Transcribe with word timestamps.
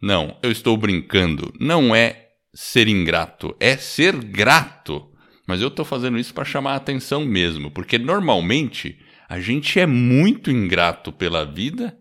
Não, 0.00 0.36
eu 0.40 0.52
estou 0.52 0.76
brincando, 0.76 1.52
não 1.58 1.92
é 1.92 2.28
ser 2.54 2.86
ingrato, 2.86 3.56
é 3.58 3.76
ser 3.76 4.14
grato. 4.14 5.10
Mas 5.48 5.60
eu 5.60 5.66
estou 5.66 5.84
fazendo 5.84 6.16
isso 6.16 6.32
para 6.32 6.44
chamar 6.44 6.74
a 6.74 6.76
atenção 6.76 7.24
mesmo, 7.24 7.72
porque 7.72 7.98
normalmente 7.98 8.96
a 9.28 9.40
gente 9.40 9.80
é 9.80 9.86
muito 9.86 10.48
ingrato 10.48 11.10
pela 11.10 11.44
vida 11.44 11.98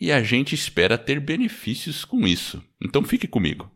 e 0.00 0.10
a 0.10 0.22
gente 0.22 0.54
espera 0.54 0.96
ter 0.96 1.20
benefícios 1.20 2.04
com 2.04 2.26
isso. 2.26 2.62
Então 2.80 3.02
fique 3.02 3.28
comigo. 3.28 3.70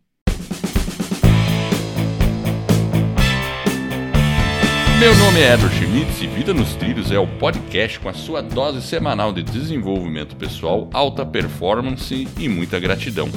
Meu 4.98 5.14
nome 5.16 5.40
é 5.40 5.52
Edward 5.52 5.76
Schmitz 5.76 6.22
e 6.22 6.26
Vida 6.26 6.54
nos 6.54 6.74
Trilhos 6.76 7.10
é 7.10 7.18
o 7.18 7.26
podcast 7.26 8.00
com 8.00 8.08
a 8.08 8.14
sua 8.14 8.40
dose 8.40 8.80
semanal 8.80 9.34
de 9.34 9.42
desenvolvimento 9.42 10.34
pessoal, 10.34 10.88
alta 10.94 11.26
performance 11.26 12.26
e 12.38 12.48
muita 12.48 12.80
gratidão. 12.80 13.28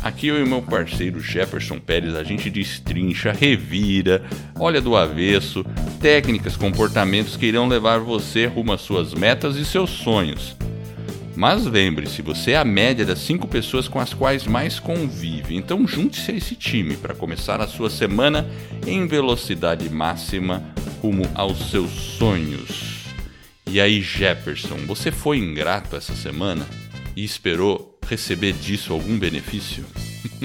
Aqui 0.00 0.28
eu 0.28 0.40
e 0.40 0.48
meu 0.48 0.62
parceiro 0.62 1.18
Jefferson 1.18 1.80
Pérez 1.80 2.14
a 2.14 2.22
gente 2.22 2.48
destrincha, 2.48 3.32
revira, 3.32 4.22
olha 4.54 4.80
do 4.80 4.94
avesso, 4.94 5.64
técnicas, 6.00 6.56
comportamentos 6.56 7.36
que 7.36 7.46
irão 7.46 7.66
levar 7.66 7.98
você 7.98 8.46
rumo 8.46 8.72
às 8.72 8.82
suas 8.82 9.12
metas 9.12 9.56
e 9.56 9.64
seus 9.64 9.90
sonhos. 9.90 10.56
Mas 11.38 11.64
lembre-se, 11.64 12.20
você 12.20 12.50
é 12.50 12.56
a 12.56 12.64
média 12.64 13.06
das 13.06 13.20
cinco 13.20 13.46
pessoas 13.46 13.86
com 13.86 14.00
as 14.00 14.12
quais 14.12 14.44
mais 14.44 14.80
convive, 14.80 15.54
então 15.54 15.86
junte-se 15.86 16.32
a 16.32 16.34
esse 16.34 16.56
time 16.56 16.96
para 16.96 17.14
começar 17.14 17.60
a 17.60 17.68
sua 17.68 17.88
semana 17.88 18.44
em 18.84 19.06
velocidade 19.06 19.88
máxima 19.88 20.74
rumo 21.00 21.22
aos 21.36 21.70
seus 21.70 21.92
sonhos. 21.92 23.04
E 23.68 23.80
aí, 23.80 24.02
Jefferson, 24.02 24.78
você 24.78 25.12
foi 25.12 25.38
ingrato 25.38 25.94
essa 25.94 26.16
semana 26.16 26.66
e 27.14 27.22
esperou 27.22 27.96
receber 28.04 28.54
disso 28.54 28.92
algum 28.92 29.16
benefício? 29.16 29.86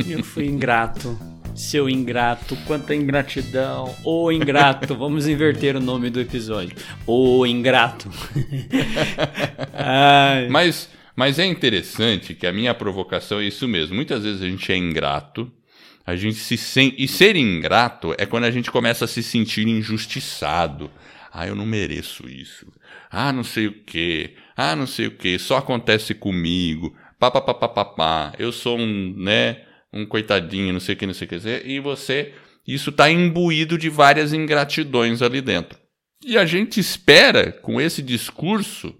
Eu 0.07 0.23
fui 0.23 0.45
ingrato 0.45 1.17
seu 1.55 1.89
ingrato, 1.89 2.55
quanta 2.65 2.95
ingratidão, 2.95 3.95
ô 4.03 4.31
ingrato, 4.31 4.95
vamos 4.95 5.27
inverter 5.27 5.75
o 5.75 5.79
nome 5.79 6.09
do 6.09 6.19
episódio, 6.19 6.75
ô 7.05 7.45
ingrato. 7.45 8.09
mas, 10.49 10.89
mas 11.15 11.39
é 11.39 11.45
interessante 11.45 12.33
que 12.33 12.47
a 12.47 12.53
minha 12.53 12.73
provocação 12.73 13.39
é 13.39 13.45
isso 13.45 13.67
mesmo, 13.67 13.95
muitas 13.95 14.23
vezes 14.23 14.41
a 14.41 14.45
gente 14.45 14.71
é 14.71 14.77
ingrato, 14.77 15.51
a 16.05 16.15
gente 16.15 16.37
se 16.37 16.57
sente, 16.57 16.95
e 17.01 17.07
ser 17.07 17.35
ingrato 17.35 18.15
é 18.17 18.25
quando 18.25 18.45
a 18.45 18.51
gente 18.51 18.71
começa 18.71 19.05
a 19.05 19.07
se 19.07 19.21
sentir 19.21 19.67
injustiçado, 19.67 20.89
ah, 21.31 21.47
eu 21.47 21.55
não 21.55 21.65
mereço 21.65 22.27
isso, 22.27 22.67
ah, 23.11 23.31
não 23.31 23.43
sei 23.43 23.67
o 23.67 23.73
que, 23.73 24.35
ah, 24.57 24.75
não 24.75 24.87
sei 24.87 25.07
o 25.07 25.11
que, 25.11 25.37
só 25.37 25.57
acontece 25.57 26.13
comigo, 26.13 26.95
pá, 27.19 27.29
pá, 27.29 27.41
pá, 27.41 27.53
pá, 27.53 27.67
pá, 27.67 27.85
pá. 27.85 28.33
eu 28.39 28.51
sou 28.51 28.77
um, 28.77 29.13
né, 29.17 29.61
um 29.93 30.05
coitadinho, 30.05 30.73
não 30.73 30.79
sei 30.79 30.95
o 30.95 30.97
que, 30.97 31.05
não 31.05 31.13
sei 31.13 31.27
o 31.27 31.29
que, 31.29 31.61
e 31.65 31.79
você, 31.79 32.33
isso 32.67 32.89
está 32.89 33.09
imbuído 33.09 33.77
de 33.77 33.89
várias 33.89 34.33
ingratidões 34.33 35.21
ali 35.21 35.41
dentro. 35.41 35.77
E 36.25 36.37
a 36.37 36.45
gente 36.45 36.79
espera, 36.79 37.51
com 37.51 37.79
esse 37.79 38.01
discurso, 38.01 38.95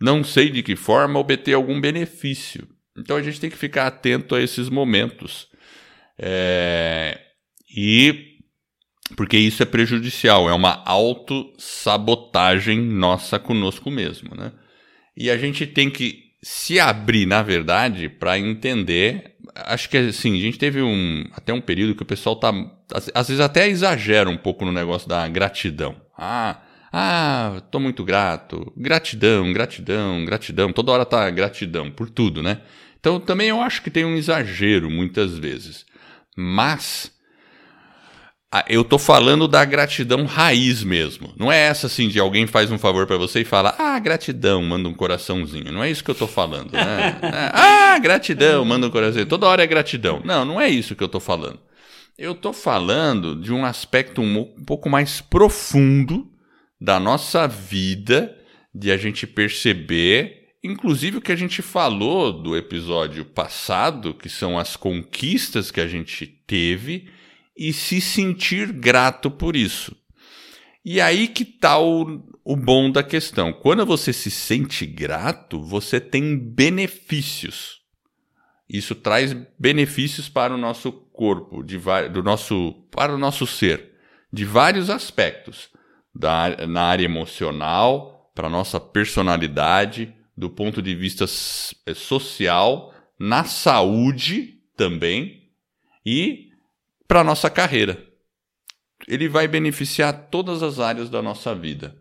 não 0.00 0.22
sei 0.24 0.50
de 0.50 0.62
que 0.62 0.76
forma, 0.76 1.18
obter 1.18 1.54
algum 1.54 1.80
benefício. 1.80 2.68
Então 2.96 3.16
a 3.16 3.22
gente 3.22 3.40
tem 3.40 3.50
que 3.50 3.56
ficar 3.56 3.86
atento 3.86 4.34
a 4.34 4.42
esses 4.42 4.68
momentos. 4.68 5.48
É... 6.18 7.20
E 7.76 8.36
porque 9.14 9.36
isso 9.36 9.62
é 9.62 9.66
prejudicial, 9.66 10.48
é 10.48 10.54
uma 10.54 10.82
autossabotagem 10.84 12.80
nossa 12.80 13.38
conosco 13.38 13.88
mesmo, 13.90 14.34
né? 14.34 14.50
E 15.16 15.30
a 15.30 15.38
gente 15.38 15.64
tem 15.66 15.88
que 15.88 16.24
se 16.42 16.80
abrir, 16.80 17.26
na 17.26 17.42
verdade, 17.42 18.08
para 18.08 18.38
entender. 18.38 19.35
Acho 19.64 19.88
que 19.88 19.96
assim, 19.96 20.36
a 20.36 20.40
gente 20.40 20.58
teve 20.58 20.82
um 20.82 21.24
até 21.32 21.52
um 21.52 21.60
período 21.60 21.94
que 21.94 22.02
o 22.02 22.06
pessoal 22.06 22.36
tá 22.36 22.52
às 23.14 23.28
vezes 23.28 23.40
até 23.40 23.68
exagera 23.68 24.28
um 24.28 24.36
pouco 24.36 24.64
no 24.64 24.72
negócio 24.72 25.08
da 25.08 25.26
gratidão. 25.28 25.96
Ah, 26.16 26.60
ah, 26.92 27.62
tô 27.70 27.80
muito 27.80 28.04
grato. 28.04 28.72
Gratidão, 28.76 29.52
gratidão, 29.52 30.24
gratidão. 30.24 30.72
Toda 30.72 30.92
hora 30.92 31.04
tá 31.04 31.28
gratidão 31.30 31.90
por 31.90 32.08
tudo, 32.08 32.42
né? 32.42 32.60
Então 32.98 33.20
também 33.20 33.48
eu 33.48 33.60
acho 33.60 33.82
que 33.82 33.90
tem 33.90 34.04
um 34.04 34.16
exagero 34.16 34.90
muitas 34.90 35.36
vezes. 35.38 35.84
Mas 36.36 37.10
eu 38.68 38.84
tô 38.84 38.98
falando 38.98 39.48
da 39.48 39.64
gratidão 39.64 40.24
raiz 40.24 40.82
mesmo. 40.82 41.34
Não 41.36 41.50
é 41.50 41.58
essa 41.58 41.88
assim 41.88 42.08
de 42.08 42.18
alguém 42.18 42.46
faz 42.46 42.70
um 42.70 42.78
favor 42.78 43.06
para 43.06 43.16
você 43.16 43.40
e 43.40 43.44
fala, 43.44 43.74
ah, 43.78 43.98
gratidão, 43.98 44.62
manda 44.62 44.88
um 44.88 44.94
coraçãozinho. 44.94 45.72
Não 45.72 45.82
é 45.82 45.90
isso 45.90 46.04
que 46.04 46.10
eu 46.10 46.14
tô 46.14 46.26
falando, 46.26 46.72
né? 46.72 47.18
É, 47.26 47.50
ah, 47.52 47.98
gratidão, 47.98 48.64
manda 48.64 48.86
um 48.86 48.90
coraçãozinho. 48.90 49.26
Toda 49.26 49.46
hora 49.46 49.62
é 49.62 49.66
gratidão. 49.66 50.20
Não, 50.24 50.44
não 50.44 50.60
é 50.60 50.68
isso 50.68 50.94
que 50.94 51.02
eu 51.02 51.08
tô 51.08 51.20
falando. 51.20 51.58
Eu 52.16 52.34
tô 52.34 52.52
falando 52.52 53.36
de 53.36 53.52
um 53.52 53.64
aspecto 53.64 54.22
um, 54.22 54.38
um 54.38 54.64
pouco 54.64 54.88
mais 54.88 55.20
profundo 55.20 56.30
da 56.80 57.00
nossa 57.00 57.46
vida, 57.46 58.36
de 58.74 58.90
a 58.90 58.96
gente 58.96 59.26
perceber, 59.26 60.48
inclusive 60.62 61.18
o 61.18 61.20
que 61.20 61.32
a 61.32 61.36
gente 61.36 61.62
falou 61.62 62.32
do 62.32 62.56
episódio 62.56 63.24
passado, 63.24 64.14
que 64.14 64.28
são 64.28 64.58
as 64.58 64.76
conquistas 64.76 65.70
que 65.70 65.80
a 65.80 65.86
gente 65.86 66.26
teve 66.26 67.08
e 67.56 67.72
se 67.72 68.00
sentir 68.00 68.72
grato 68.72 69.30
por 69.30 69.56
isso. 69.56 69.96
E 70.84 71.00
aí 71.00 71.26
que 71.26 71.42
está 71.42 71.78
o, 71.80 72.22
o 72.44 72.54
bom 72.54 72.90
da 72.90 73.02
questão. 73.02 73.52
Quando 73.52 73.84
você 73.84 74.12
se 74.12 74.30
sente 74.30 74.86
grato, 74.86 75.60
você 75.60 76.00
tem 76.00 76.38
benefícios. 76.38 77.80
Isso 78.68 78.94
traz 78.94 79.34
benefícios 79.58 80.28
para 80.28 80.54
o 80.54 80.58
nosso 80.58 80.92
corpo, 80.92 81.62
de, 81.62 81.78
do 82.12 82.22
nosso, 82.22 82.72
para 82.90 83.14
o 83.14 83.18
nosso 83.18 83.46
ser, 83.46 83.94
de 84.32 84.44
vários 84.44 84.90
aspectos. 84.90 85.68
Da, 86.14 86.66
na 86.66 86.84
área 86.84 87.04
emocional, 87.04 88.30
para 88.34 88.46
a 88.46 88.50
nossa 88.50 88.80
personalidade, 88.80 90.14
do 90.36 90.48
ponto 90.48 90.80
de 90.80 90.94
vista 90.94 91.24
eh, 91.24 91.94
social, 91.94 92.94
na 93.18 93.44
saúde 93.44 94.60
também, 94.76 95.50
e 96.04 96.50
para 97.06 97.20
a 97.20 97.24
nossa 97.24 97.50
carreira. 97.50 98.02
Ele 99.06 99.28
vai 99.28 99.46
beneficiar 99.46 100.28
todas 100.30 100.62
as 100.62 100.80
áreas 100.80 101.10
da 101.10 101.20
nossa 101.20 101.54
vida. 101.54 101.96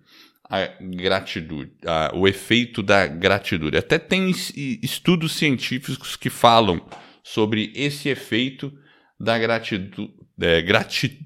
A 0.50 0.68
gratidão, 0.80 1.68
o 2.14 2.28
efeito 2.28 2.84
da 2.84 3.08
gratidão. 3.08 3.70
Até 3.78 3.98
tem 3.98 4.30
estudos 4.82 5.34
científicos 5.34 6.16
que 6.16 6.30
falam 6.30 6.86
sobre 7.24 7.72
esse 7.76 8.10
efeito 8.10 8.72
da 9.20 9.38
gratidão. 9.40 10.10
É, 10.40 10.62
grati, 10.62 11.20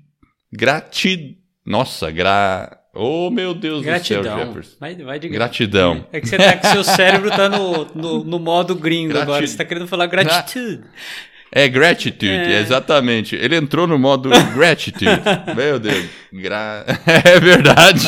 grati, 0.52 1.38
nossa, 1.66 2.10
gra, 2.12 2.80
Oh, 2.94 3.30
meu 3.30 3.54
Deus 3.54 3.84
Gratidão. 3.84 4.24
do 4.24 4.28
céu, 4.28 4.46
Jefferson. 4.48 4.78
Vai, 4.80 4.96
vai 4.96 5.20
de 5.20 5.30
gratidão. 5.30 6.08
É 6.12 6.20
que 6.20 6.28
você 6.28 6.38
tá 6.38 6.58
que 6.58 6.68
seu 6.68 6.84
cérebro 6.84 7.30
tá 7.30 7.48
no, 7.48 7.86
no, 7.94 8.24
no 8.24 8.40
modo 8.40 8.76
gringo 8.76 9.14
Grati... 9.14 9.24
agora. 9.24 9.48
Você 9.48 9.56
tá 9.56 9.64
querendo 9.64 9.88
falar 9.88 10.08
gratitude. 10.08 10.84
É 11.52 11.68
gratitude, 11.68 12.28
é. 12.28 12.62
exatamente. 12.62 13.36
Ele 13.36 13.56
entrou 13.56 13.88
no 13.88 13.98
modo 13.98 14.30
gratitude. 14.54 15.22
Meu 15.56 15.80
Deus. 15.80 16.06
Gra... 16.32 16.86
É 17.26 17.40
verdade. 17.40 18.08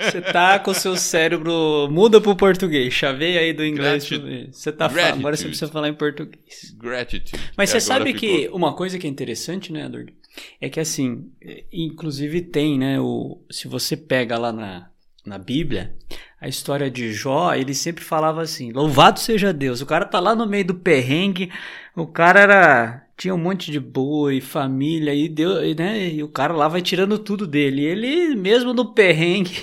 Você 0.00 0.20
tá 0.20 0.58
com 0.58 0.72
o 0.72 0.74
seu 0.74 0.96
cérebro. 0.96 1.88
Muda 1.90 2.20
pro 2.20 2.34
português. 2.34 2.92
Chavei 2.92 3.38
aí 3.38 3.52
do 3.52 3.64
inglês. 3.64 4.08
Você 4.50 4.72
tá 4.72 4.88
falando. 4.88 5.20
Agora 5.20 5.36
você 5.36 5.44
precisa 5.44 5.70
falar 5.70 5.88
em 5.88 5.94
português. 5.94 6.74
Gratitude. 6.76 7.40
Mas 7.56 7.70
você 7.70 7.80
sabe 7.80 8.12
ficou. 8.12 8.20
que 8.20 8.48
uma 8.52 8.74
coisa 8.74 8.98
que 8.98 9.06
é 9.06 9.10
interessante, 9.10 9.72
né, 9.72 9.86
Edward? 9.86 10.12
É 10.60 10.68
que 10.68 10.80
assim, 10.80 11.30
inclusive 11.72 12.40
tem, 12.40 12.78
né? 12.78 13.00
O, 13.00 13.40
se 13.50 13.68
você 13.68 13.96
pega 13.96 14.38
lá 14.38 14.52
na, 14.52 14.88
na 15.24 15.38
Bíblia, 15.38 15.94
a 16.40 16.48
história 16.48 16.90
de 16.90 17.12
Jó, 17.12 17.52
ele 17.54 17.74
sempre 17.74 18.02
falava 18.02 18.40
assim: 18.40 18.72
Louvado 18.72 19.20
seja 19.20 19.52
Deus. 19.52 19.80
O 19.80 19.86
cara 19.86 20.04
tá 20.04 20.18
lá 20.18 20.34
no 20.34 20.46
meio 20.46 20.64
do 20.64 20.74
perrengue, 20.74 21.52
o 21.94 22.06
cara 22.06 22.40
era. 22.40 23.06
Tinha 23.16 23.34
um 23.34 23.38
monte 23.38 23.70
de 23.70 23.78
boi, 23.78 24.40
família, 24.40 25.14
e, 25.14 25.28
deu, 25.28 25.60
né, 25.74 26.08
e 26.08 26.22
o 26.22 26.28
cara 26.28 26.54
lá 26.54 26.68
vai 26.68 26.80
tirando 26.80 27.18
tudo 27.18 27.46
dele. 27.46 27.82
E 27.82 27.84
ele, 27.84 28.34
mesmo 28.34 28.72
no 28.72 28.94
perrengue, 28.94 29.54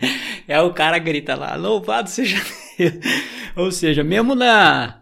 é 0.46 0.60
o 0.60 0.74
cara 0.74 0.98
grita 0.98 1.34
lá: 1.34 1.56
Louvado 1.56 2.10
seja 2.10 2.36
Deus. 2.36 2.56
Ou 3.56 3.72
seja, 3.72 4.04
mesmo 4.04 4.34
na. 4.34 5.00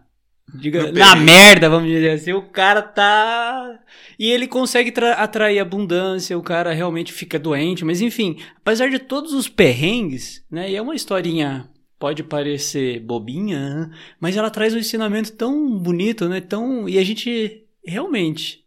Diga, 0.53 0.89
na 0.93 1.15
merda, 1.17 1.69
vamos 1.69 1.89
dizer 1.89 2.11
assim, 2.11 2.31
o 2.31 2.43
cara 2.43 2.81
tá. 2.81 3.77
E 4.17 4.29
ele 4.29 4.47
consegue 4.47 4.93
atrair 5.17 5.59
abundância, 5.59 6.37
o 6.37 6.43
cara 6.43 6.73
realmente 6.73 7.11
fica 7.11 7.37
doente, 7.37 7.83
mas 7.83 8.01
enfim, 8.01 8.37
apesar 8.57 8.89
de 8.89 8.99
todos 8.99 9.33
os 9.33 9.47
perrengues, 9.47 10.43
né? 10.49 10.71
E 10.71 10.75
é 10.75 10.81
uma 10.81 10.95
historinha 10.95 11.69
pode 11.97 12.23
parecer 12.23 12.99
bobinha, 12.99 13.89
mas 14.19 14.35
ela 14.35 14.49
traz 14.49 14.73
um 14.73 14.77
ensinamento 14.77 15.31
tão 15.33 15.77
bonito, 15.77 16.27
né? 16.27 16.41
Tão 16.41 16.87
e 16.87 16.97
a 16.97 17.03
gente 17.03 17.63
realmente 17.85 18.65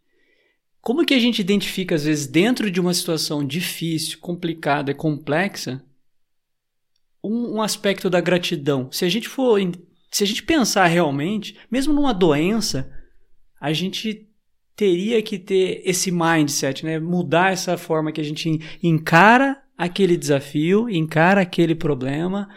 como 0.81 1.05
que 1.05 1.13
a 1.13 1.19
gente 1.19 1.39
identifica 1.39 1.95
às 1.95 2.05
vezes 2.05 2.25
dentro 2.25 2.71
de 2.71 2.79
uma 2.79 2.93
situação 2.93 3.45
difícil, 3.45 4.17
complicada 4.19 4.93
complexa 4.93 5.83
um, 7.23 7.57
um 7.57 7.61
aspecto 7.61 8.09
da 8.09 8.21
gratidão? 8.21 8.91
Se 8.91 9.05
a 9.05 9.09
gente 9.09 9.27
for 9.27 9.59
se 10.11 10.23
a 10.23 10.27
gente 10.27 10.41
pensar 10.41 10.87
realmente, 10.87 11.55
mesmo 11.69 11.93
numa 11.93 12.13
doença, 12.13 12.91
a 13.61 13.71
gente 13.73 14.28
teria 14.79 15.21
que 15.21 15.37
ter 15.37 15.81
esse 15.83 16.09
mindset, 16.09 16.85
né? 16.85 16.97
Mudar 16.99 17.51
essa 17.51 17.77
forma 17.77 18.13
que 18.13 18.21
a 18.21 18.23
gente 18.23 18.61
encara 18.81 19.61
aquele 19.77 20.15
desafio, 20.15 20.89
encara 20.89 21.41
aquele 21.41 21.75
problema, 21.75 22.47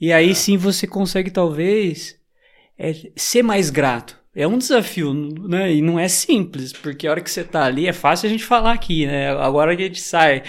e 0.00 0.12
aí 0.12 0.30
é. 0.30 0.34
sim 0.34 0.56
você 0.56 0.84
consegue 0.84 1.30
talvez 1.30 2.18
é, 2.76 2.92
ser 3.14 3.44
mais 3.44 3.70
grato. 3.70 4.18
É 4.34 4.48
um 4.48 4.58
desafio, 4.58 5.14
né? 5.14 5.72
E 5.72 5.80
não 5.80 5.96
é 5.96 6.08
simples, 6.08 6.72
porque 6.72 7.06
a 7.06 7.12
hora 7.12 7.20
que 7.20 7.30
você 7.30 7.44
tá 7.44 7.64
ali 7.64 7.86
é 7.86 7.92
fácil 7.92 8.26
a 8.26 8.30
gente 8.30 8.44
falar 8.44 8.72
aqui, 8.72 9.06
né? 9.06 9.30
Agora 9.30 9.70
a 9.70 9.76
gente 9.76 10.00
sai, 10.00 10.42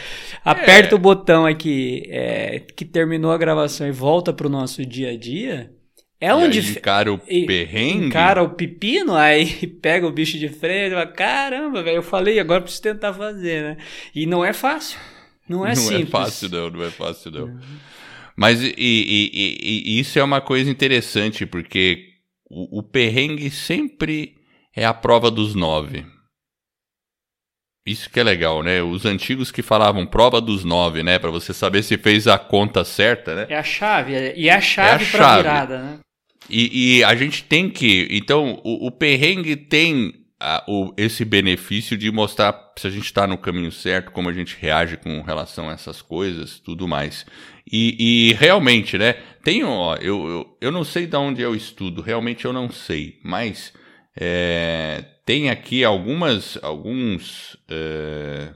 aperta 0.43 0.95
é. 0.95 0.97
o 0.97 0.99
botão 0.99 1.45
aqui 1.45 2.01
é, 2.07 2.61
que 2.75 2.83
terminou 2.83 3.31
a 3.31 3.37
gravação 3.37 3.87
e 3.87 3.91
volta 3.91 4.33
pro 4.33 4.49
nosso 4.49 4.83
dia 4.83 5.11
a 5.11 5.17
dia. 5.17 5.71
É 6.21 6.35
onde. 6.35 6.59
encara 6.59 7.11
o 7.11 7.17
perrengue. 7.17 8.05
Encara 8.05 8.43
o 8.43 8.51
pepino, 8.51 9.15
aí 9.15 9.65
pega 9.81 10.05
o 10.05 10.11
bicho 10.11 10.37
de 10.37 10.47
freio 10.49 10.87
e 10.87 10.89
fala: 10.91 11.07
caramba, 11.07 11.81
velho, 11.81 11.97
eu 11.97 12.03
falei, 12.03 12.39
agora 12.39 12.61
preciso 12.61 12.83
tentar 12.83 13.11
fazer, 13.11 13.63
né? 13.63 13.77
E 14.13 14.27
não 14.27 14.45
é 14.45 14.53
fácil. 14.53 14.99
Não 15.49 15.65
é 15.65 15.69
não 15.69 15.71
é 15.71 15.75
simples. 15.75 16.11
Não 16.11 16.21
é 16.21 16.23
fácil, 16.23 16.49
não, 16.49 16.69
não 16.69 16.83
é 16.83 16.91
fácil, 16.91 17.31
não. 17.31 17.45
Uhum. 17.45 17.59
Mas 18.35 18.61
e, 18.61 18.73
e, 18.77 19.83
e, 19.87 19.99
isso 19.99 20.19
é 20.19 20.23
uma 20.23 20.39
coisa 20.39 20.69
interessante, 20.69 21.45
porque 21.45 22.05
o, 22.47 22.79
o 22.79 22.83
perrengue 22.83 23.49
sempre 23.49 24.35
é 24.75 24.85
a 24.85 24.93
prova 24.93 25.31
dos 25.31 25.55
nove. 25.55 26.05
Isso 27.85 28.11
que 28.11 28.19
é 28.19 28.23
legal, 28.23 28.61
né? 28.61 28.83
Os 28.83 29.07
antigos 29.07 29.51
que 29.51 29.63
falavam 29.63 30.05
prova 30.05 30.39
dos 30.39 30.63
nove, 30.63 31.01
né? 31.01 31.17
Para 31.17 31.31
você 31.31 31.51
saber 31.51 31.81
se 31.81 31.97
fez 31.97 32.27
a 32.27 32.37
conta 32.37 32.85
certa, 32.85 33.35
né? 33.35 33.47
É 33.49 33.57
a 33.57 33.63
chave, 33.63 34.13
é, 34.13 34.37
e 34.37 34.49
é 34.49 34.53
a 34.53 34.61
chave 34.61 35.03
é 35.03 35.09
para 35.09 35.37
virada, 35.37 35.79
né? 35.81 35.99
E, 36.49 36.97
e, 36.97 37.03
a 37.03 37.15
gente 37.15 37.43
tem 37.43 37.69
que. 37.69 38.07
Então, 38.11 38.59
o, 38.63 38.87
o 38.87 38.91
perrengue 38.91 39.55
tem 39.55 40.13
a, 40.39 40.63
o, 40.67 40.93
esse 40.97 41.23
benefício 41.23 41.97
de 41.97 42.11
mostrar 42.11 42.73
se 42.77 42.87
a 42.87 42.89
gente 42.89 43.05
está 43.05 43.27
no 43.27 43.37
caminho 43.37 43.71
certo, 43.71 44.11
como 44.11 44.27
a 44.27 44.33
gente 44.33 44.57
reage 44.59 44.97
com 44.97 45.21
relação 45.21 45.69
a 45.69 45.73
essas 45.73 46.01
coisas, 46.01 46.59
tudo 46.59 46.87
mais. 46.87 47.25
E, 47.71 48.29
e 48.29 48.33
realmente, 48.33 48.97
né? 48.97 49.13
Tem, 49.43 49.63
ó, 49.63 49.95
eu, 49.95 50.27
eu, 50.27 50.57
eu 50.59 50.71
não 50.71 50.83
sei 50.83 51.05
de 51.05 51.15
onde 51.15 51.41
eu 51.41 51.55
estudo, 51.55 52.01
realmente 52.01 52.45
eu 52.45 52.51
não 52.51 52.69
sei, 52.69 53.19
mas 53.23 53.71
é, 54.15 55.05
tem 55.25 55.49
aqui 55.49 55.83
algumas, 55.83 56.57
alguns 56.61 57.55
é, 57.69 58.49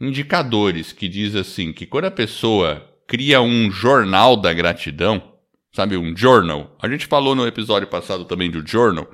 indicadores 0.00 0.92
que 0.92 1.08
diz 1.08 1.34
assim 1.34 1.72
que 1.72 1.84
quando 1.84 2.06
a 2.06 2.10
pessoa 2.10 2.90
cria 3.06 3.42
um 3.42 3.70
jornal 3.70 4.36
da 4.36 4.52
gratidão, 4.52 5.33
sabe, 5.74 5.96
um 5.96 6.16
journal. 6.16 6.74
A 6.80 6.88
gente 6.88 7.06
falou 7.06 7.34
no 7.34 7.46
episódio 7.46 7.88
passado 7.88 8.24
também 8.24 8.48
do 8.48 8.66
journal. 8.66 9.10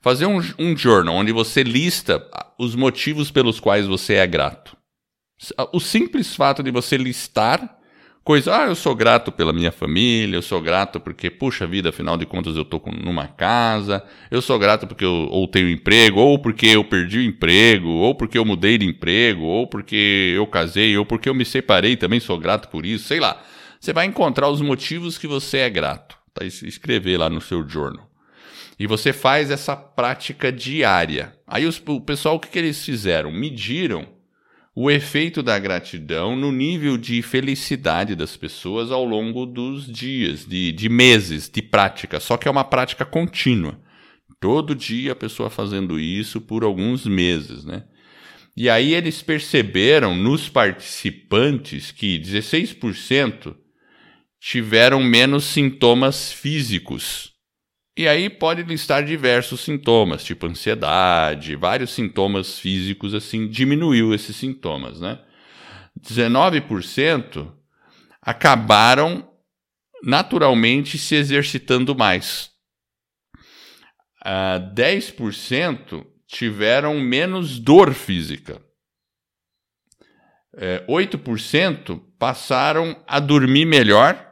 Fazer 0.00 0.26
um, 0.26 0.40
um 0.58 0.76
journal 0.76 1.14
onde 1.14 1.32
você 1.32 1.62
lista 1.62 2.22
os 2.58 2.74
motivos 2.74 3.30
pelos 3.30 3.58
quais 3.58 3.86
você 3.86 4.14
é 4.14 4.26
grato. 4.26 4.76
O 5.72 5.80
simples 5.80 6.36
fato 6.36 6.62
de 6.62 6.70
você 6.70 6.96
listar 6.96 7.78
coisa, 8.22 8.56
ah, 8.56 8.66
eu 8.66 8.74
sou 8.74 8.94
grato 8.94 9.32
pela 9.32 9.52
minha 9.52 9.72
família, 9.72 10.36
eu 10.36 10.42
sou 10.42 10.60
grato 10.60 11.00
porque, 11.00 11.30
puxa 11.30 11.66
vida, 11.66 11.88
afinal 11.88 12.16
de 12.16 12.26
contas 12.26 12.56
eu 12.56 12.64
tô 12.64 12.80
numa 13.02 13.26
casa, 13.26 14.04
eu 14.30 14.40
sou 14.42 14.58
grato 14.58 14.86
porque 14.86 15.04
eu 15.04 15.28
ou 15.30 15.48
tenho 15.48 15.68
emprego, 15.68 16.20
ou 16.20 16.38
porque 16.38 16.66
eu 16.66 16.84
perdi 16.84 17.18
o 17.18 17.22
emprego, 17.22 17.88
ou 17.88 18.14
porque 18.14 18.38
eu 18.38 18.44
mudei 18.44 18.78
de 18.78 18.86
emprego, 18.86 19.42
ou 19.42 19.66
porque 19.66 20.34
eu 20.36 20.46
casei, 20.46 20.96
ou 20.96 21.06
porque 21.06 21.28
eu 21.28 21.34
me 21.34 21.44
separei, 21.44 21.96
também 21.96 22.20
sou 22.20 22.38
grato 22.38 22.68
por 22.68 22.84
isso, 22.84 23.04
sei 23.04 23.18
lá 23.18 23.42
você 23.82 23.92
vai 23.92 24.06
encontrar 24.06 24.48
os 24.48 24.60
motivos 24.60 25.18
que 25.18 25.26
você 25.26 25.58
é 25.58 25.68
grato. 25.68 26.16
Tá? 26.32 26.44
Escrever 26.44 27.18
lá 27.18 27.28
no 27.28 27.40
seu 27.40 27.68
journal. 27.68 28.08
E 28.78 28.86
você 28.86 29.12
faz 29.12 29.50
essa 29.50 29.74
prática 29.74 30.52
diária. 30.52 31.36
Aí 31.44 31.66
os, 31.66 31.82
o 31.84 32.00
pessoal, 32.00 32.36
o 32.36 32.38
que, 32.38 32.48
que 32.48 32.60
eles 32.60 32.84
fizeram? 32.84 33.32
Mediram 33.32 34.06
o 34.72 34.88
efeito 34.88 35.42
da 35.42 35.58
gratidão 35.58 36.36
no 36.36 36.52
nível 36.52 36.96
de 36.96 37.22
felicidade 37.22 38.14
das 38.14 38.36
pessoas 38.36 38.92
ao 38.92 39.04
longo 39.04 39.44
dos 39.44 39.84
dias, 39.92 40.46
de, 40.46 40.70
de 40.70 40.88
meses 40.88 41.50
de 41.50 41.60
prática. 41.60 42.20
Só 42.20 42.36
que 42.36 42.46
é 42.46 42.50
uma 42.52 42.62
prática 42.62 43.04
contínua. 43.04 43.80
Todo 44.38 44.76
dia 44.76 45.10
a 45.10 45.16
pessoa 45.16 45.50
fazendo 45.50 45.98
isso 45.98 46.40
por 46.40 46.62
alguns 46.62 47.04
meses, 47.04 47.64
né? 47.64 47.82
E 48.56 48.70
aí 48.70 48.94
eles 48.94 49.22
perceberam 49.22 50.14
nos 50.14 50.48
participantes 50.48 51.90
que 51.90 52.20
16% 52.20 53.56
tiveram 54.42 55.00
menos 55.00 55.44
sintomas 55.44 56.32
físicos. 56.32 57.32
E 57.96 58.08
aí 58.08 58.28
pode 58.28 58.64
listar 58.64 59.04
diversos 59.04 59.60
sintomas, 59.60 60.24
tipo 60.24 60.46
ansiedade, 60.46 61.54
vários 61.54 61.90
sintomas 61.90 62.58
físicos 62.58 63.14
assim, 63.14 63.46
diminuiu 63.46 64.12
esses 64.12 64.34
sintomas, 64.34 65.00
né? 65.00 65.20
19% 65.96 67.52
acabaram 68.20 69.30
naturalmente 70.02 70.98
se 70.98 71.14
exercitando 71.14 71.94
mais. 71.94 72.50
Ah, 74.24 74.58
10% 74.74 76.04
tiveram 76.26 76.98
menos 76.98 77.60
dor 77.60 77.94
física. 77.94 78.60
É, 80.56 80.84
8% 80.88 82.02
passaram 82.18 83.00
a 83.06 83.20
dormir 83.20 83.66
melhor 83.66 84.31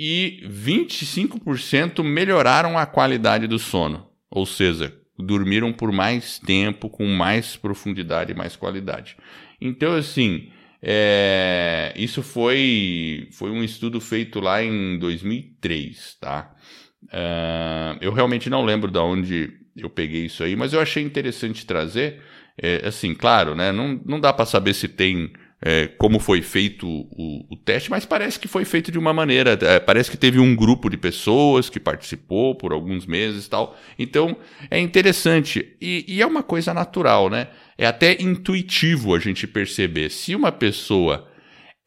e 0.00 0.46
25% 0.46 2.04
melhoraram 2.04 2.78
a 2.78 2.86
qualidade 2.86 3.48
do 3.48 3.58
sono, 3.58 4.06
ou 4.30 4.46
seja, 4.46 4.96
dormiram 5.18 5.72
por 5.72 5.90
mais 5.90 6.38
tempo, 6.38 6.88
com 6.88 7.04
mais 7.08 7.56
profundidade 7.56 8.30
e 8.30 8.34
mais 8.36 8.54
qualidade. 8.54 9.16
Então, 9.60 9.96
assim, 9.96 10.52
é, 10.80 11.92
isso 11.96 12.22
foi, 12.22 13.26
foi 13.32 13.50
um 13.50 13.64
estudo 13.64 14.00
feito 14.00 14.38
lá 14.38 14.62
em 14.62 15.00
2003, 15.00 16.16
tá? 16.20 16.54
Uh, 17.02 17.98
eu 18.00 18.12
realmente 18.12 18.48
não 18.48 18.64
lembro 18.64 18.92
de 18.92 18.98
onde 19.00 19.52
eu 19.76 19.90
peguei 19.90 20.26
isso 20.26 20.44
aí, 20.44 20.54
mas 20.54 20.72
eu 20.72 20.80
achei 20.80 21.02
interessante 21.02 21.66
trazer. 21.66 22.22
É, 22.56 22.86
assim, 22.86 23.14
claro, 23.14 23.56
né? 23.56 23.72
Não, 23.72 24.00
não 24.06 24.20
dá 24.20 24.32
para 24.32 24.46
saber 24.46 24.74
se 24.74 24.86
tem 24.86 25.32
é, 25.60 25.88
como 25.88 26.20
foi 26.20 26.40
feito 26.40 26.86
o, 26.86 27.44
o, 27.50 27.56
teste, 27.56 27.90
mas 27.90 28.04
parece 28.04 28.38
que 28.38 28.46
foi 28.46 28.64
feito 28.64 28.92
de 28.92 28.98
uma 28.98 29.12
maneira. 29.12 29.58
É, 29.60 29.80
parece 29.80 30.10
que 30.10 30.16
teve 30.16 30.38
um 30.38 30.54
grupo 30.54 30.88
de 30.88 30.96
pessoas 30.96 31.68
que 31.68 31.80
participou 31.80 32.54
por 32.54 32.72
alguns 32.72 33.06
meses 33.06 33.46
e 33.46 33.50
tal. 33.50 33.76
Então 33.98 34.36
é 34.70 34.78
interessante. 34.78 35.76
E, 35.80 36.04
e, 36.06 36.22
é 36.22 36.26
uma 36.26 36.44
coisa 36.44 36.72
natural, 36.72 37.28
né? 37.28 37.48
É 37.76 37.86
até 37.86 38.20
intuitivo 38.22 39.14
a 39.14 39.18
gente 39.18 39.46
perceber. 39.48 40.10
Se 40.10 40.34
uma 40.34 40.52
pessoa 40.52 41.28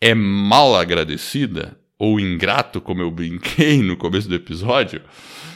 é 0.01 0.13
mal 0.13 0.75
agradecida, 0.75 1.77
ou 1.97 2.19
ingrato, 2.19 2.81
como 2.81 3.01
eu 3.01 3.09
brinquei 3.09 3.81
no 3.81 3.95
começo 3.95 4.27
do 4.27 4.35
episódio, 4.35 5.01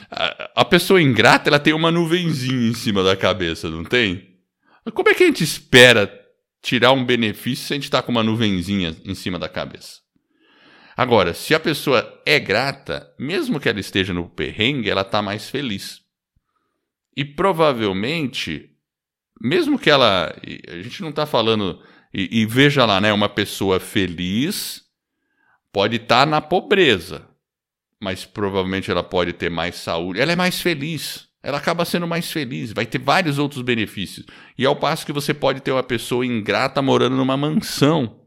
a, 0.09 0.61
a 0.61 0.65
pessoa 0.65 1.01
ingrata 1.01 1.49
ela 1.49 1.59
tem 1.59 1.73
uma 1.73 1.91
nuvenzinha 1.91 2.69
em 2.69 2.73
cima 2.73 3.03
da 3.03 3.15
cabeça, 3.15 3.69
não 3.69 3.83
tem? 3.83 4.35
Como 4.93 5.09
é 5.09 5.13
que 5.13 5.23
a 5.23 5.27
gente 5.27 5.43
espera 5.43 6.24
tirar 6.65 6.93
um 6.93 7.05
benefício 7.05 7.67
se 7.67 7.73
a 7.73 7.75
gente 7.75 7.83
está 7.83 8.01
com 8.01 8.11
uma 8.11 8.23
nuvenzinha 8.23 8.95
em 9.05 9.13
cima 9.13 9.37
da 9.37 9.47
cabeça. 9.47 9.99
Agora, 10.97 11.31
se 11.31 11.53
a 11.53 11.59
pessoa 11.59 12.21
é 12.25 12.39
grata, 12.39 13.07
mesmo 13.19 13.59
que 13.59 13.69
ela 13.69 13.79
esteja 13.79 14.13
no 14.13 14.27
perrengue, 14.27 14.89
ela 14.89 15.01
está 15.01 15.21
mais 15.21 15.47
feliz. 15.47 16.01
E 17.15 17.23
provavelmente, 17.23 18.71
mesmo 19.39 19.77
que 19.77 19.91
ela. 19.91 20.35
A 20.67 20.81
gente 20.81 21.03
não 21.03 21.09
está 21.09 21.27
falando. 21.27 21.83
E, 22.11 22.41
e, 22.41 22.45
veja 22.47 22.83
lá, 22.83 22.99
né? 22.99 23.13
Uma 23.13 23.29
pessoa 23.29 23.79
feliz 23.79 24.81
pode 25.71 25.97
estar 25.97 26.21
tá 26.21 26.25
na 26.25 26.41
pobreza, 26.41 27.27
mas 28.01 28.25
provavelmente 28.25 28.89
ela 28.89 29.03
pode 29.03 29.33
ter 29.33 29.51
mais 29.51 29.75
saúde. 29.75 30.19
Ela 30.19 30.31
é 30.31 30.35
mais 30.35 30.59
feliz 30.59 31.27
ela 31.45 31.59
acaba 31.59 31.85
sendo 31.85 32.07
mais 32.07 32.31
feliz, 32.31 32.73
vai 32.73 32.85
ter 32.87 32.97
vários 32.97 33.37
outros 33.37 33.61
benefícios. 33.61 34.25
E 34.57 34.65
ao 34.65 34.75
passo 34.75 35.05
que 35.05 35.13
você 35.13 35.31
pode 35.31 35.61
ter 35.61 35.71
uma 35.71 35.83
pessoa 35.83 36.25
ingrata 36.25 36.81
morando 36.81 37.15
numa 37.15 37.37
mansão, 37.37 38.19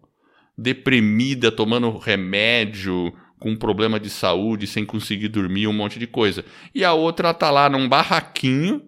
deprimida, 0.57 1.51
tomando 1.51 1.99
remédio, 1.99 3.13
com 3.41 3.57
problema 3.57 3.99
de 3.99 4.09
saúde, 4.09 4.69
sem 4.69 4.87
conseguir 4.87 5.29
dormir, 5.29 5.67
um 5.67 5.73
monte 5.73 5.99
de 5.99 6.07
coisa. 6.07 6.45
E 6.73 6.85
a 6.85 6.93
outra 6.93 7.35
tá 7.35 7.51
lá 7.51 7.69
num 7.69 7.89
barraquinho, 7.89 8.83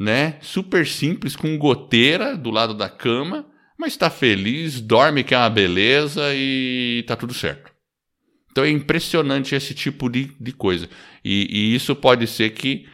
né, 0.00 0.38
super 0.40 0.86
simples, 0.86 1.36
com 1.36 1.58
goteira 1.58 2.36
do 2.36 2.50
lado 2.50 2.72
da 2.72 2.88
cama, 2.88 3.44
mas 3.78 3.92
está 3.92 4.08
feliz, 4.08 4.80
dorme 4.80 5.22
que 5.22 5.34
é 5.34 5.38
uma 5.38 5.50
beleza 5.50 6.34
e 6.34 7.04
tá 7.06 7.14
tudo 7.14 7.34
certo. 7.34 7.70
Então 8.50 8.64
é 8.64 8.70
impressionante 8.70 9.54
esse 9.54 9.74
tipo 9.74 10.08
de, 10.08 10.30
de 10.40 10.52
coisa. 10.52 10.88
E, 11.22 11.46
e 11.50 11.74
isso 11.74 11.94
pode 11.94 12.26
ser 12.26 12.50
que. 12.50 12.86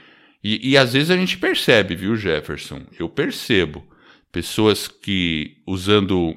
E, 0.42 0.70
e 0.70 0.76
às 0.76 0.92
vezes 0.92 1.10
a 1.10 1.16
gente 1.16 1.38
percebe, 1.38 1.94
viu, 1.94 2.16
Jefferson? 2.16 2.86
Eu 2.98 3.08
percebo 3.08 3.86
pessoas 4.32 4.88
que 4.88 5.62
usando 5.66 6.34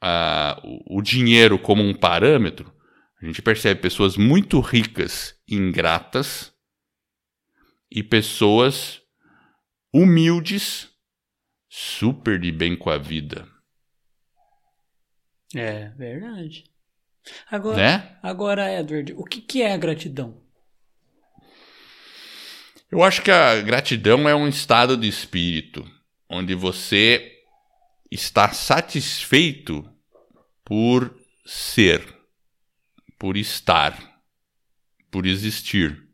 a, 0.00 0.60
o 0.86 1.00
dinheiro 1.00 1.58
como 1.58 1.82
um 1.82 1.94
parâmetro, 1.94 2.72
a 3.20 3.26
gente 3.26 3.40
percebe 3.42 3.80
pessoas 3.80 4.16
muito 4.16 4.60
ricas, 4.60 5.34
ingratas, 5.48 6.52
e 7.90 8.02
pessoas 8.02 9.02
humildes, 9.92 10.88
super 11.68 12.38
de 12.38 12.52
bem 12.52 12.76
com 12.76 12.88
a 12.88 12.96
vida. 12.96 13.48
É 15.54 15.88
verdade. 15.90 16.64
Agora, 17.50 17.76
Né? 17.76 18.18
agora 18.22 18.80
Edward, 18.80 19.12
o 19.14 19.24
que, 19.24 19.40
que 19.40 19.62
é 19.62 19.72
a 19.72 19.76
gratidão? 19.76 20.39
Eu 22.90 23.04
acho 23.04 23.22
que 23.22 23.30
a 23.30 23.60
gratidão 23.60 24.28
é 24.28 24.34
um 24.34 24.48
estado 24.48 24.96
de 24.96 25.06
espírito 25.06 25.88
onde 26.28 26.56
você 26.56 27.40
está 28.10 28.50
satisfeito 28.52 29.88
por 30.64 31.16
ser, 31.46 32.04
por 33.16 33.36
estar, 33.36 33.96
por 35.08 35.24
existir, 35.24 36.04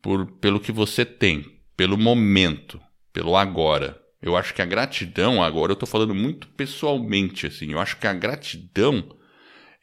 por 0.00 0.38
pelo 0.38 0.60
que 0.60 0.70
você 0.70 1.04
tem, 1.04 1.60
pelo 1.76 1.98
momento, 1.98 2.80
pelo 3.12 3.36
agora. 3.36 4.00
Eu 4.22 4.36
acho 4.36 4.54
que 4.54 4.62
a 4.62 4.66
gratidão, 4.66 5.42
agora 5.42 5.72
eu 5.72 5.74
estou 5.74 5.88
falando 5.88 6.14
muito 6.14 6.46
pessoalmente 6.50 7.44
assim, 7.44 7.72
eu 7.72 7.80
acho 7.80 7.96
que 7.96 8.06
a 8.06 8.14
gratidão 8.14 9.16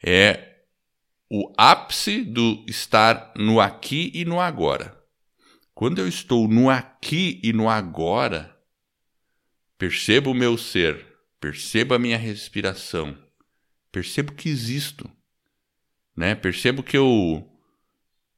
é 0.02 0.62
o 1.30 1.52
ápice 1.58 2.22
do 2.22 2.64
estar 2.66 3.34
no 3.36 3.60
aqui 3.60 4.10
e 4.14 4.24
no 4.24 4.40
agora. 4.40 5.03
Quando 5.74 5.98
eu 5.98 6.06
estou 6.06 6.46
no 6.46 6.70
aqui 6.70 7.40
e 7.42 7.52
no 7.52 7.68
agora, 7.68 8.56
percebo 9.76 10.30
o 10.30 10.34
meu 10.34 10.56
ser, 10.56 11.04
percebo 11.40 11.94
a 11.94 11.98
minha 11.98 12.16
respiração, 12.16 13.18
percebo 13.90 14.32
que 14.32 14.48
existo, 14.48 15.10
né? 16.16 16.34
Percebo 16.36 16.82
que 16.82 16.96
eu 16.96 17.50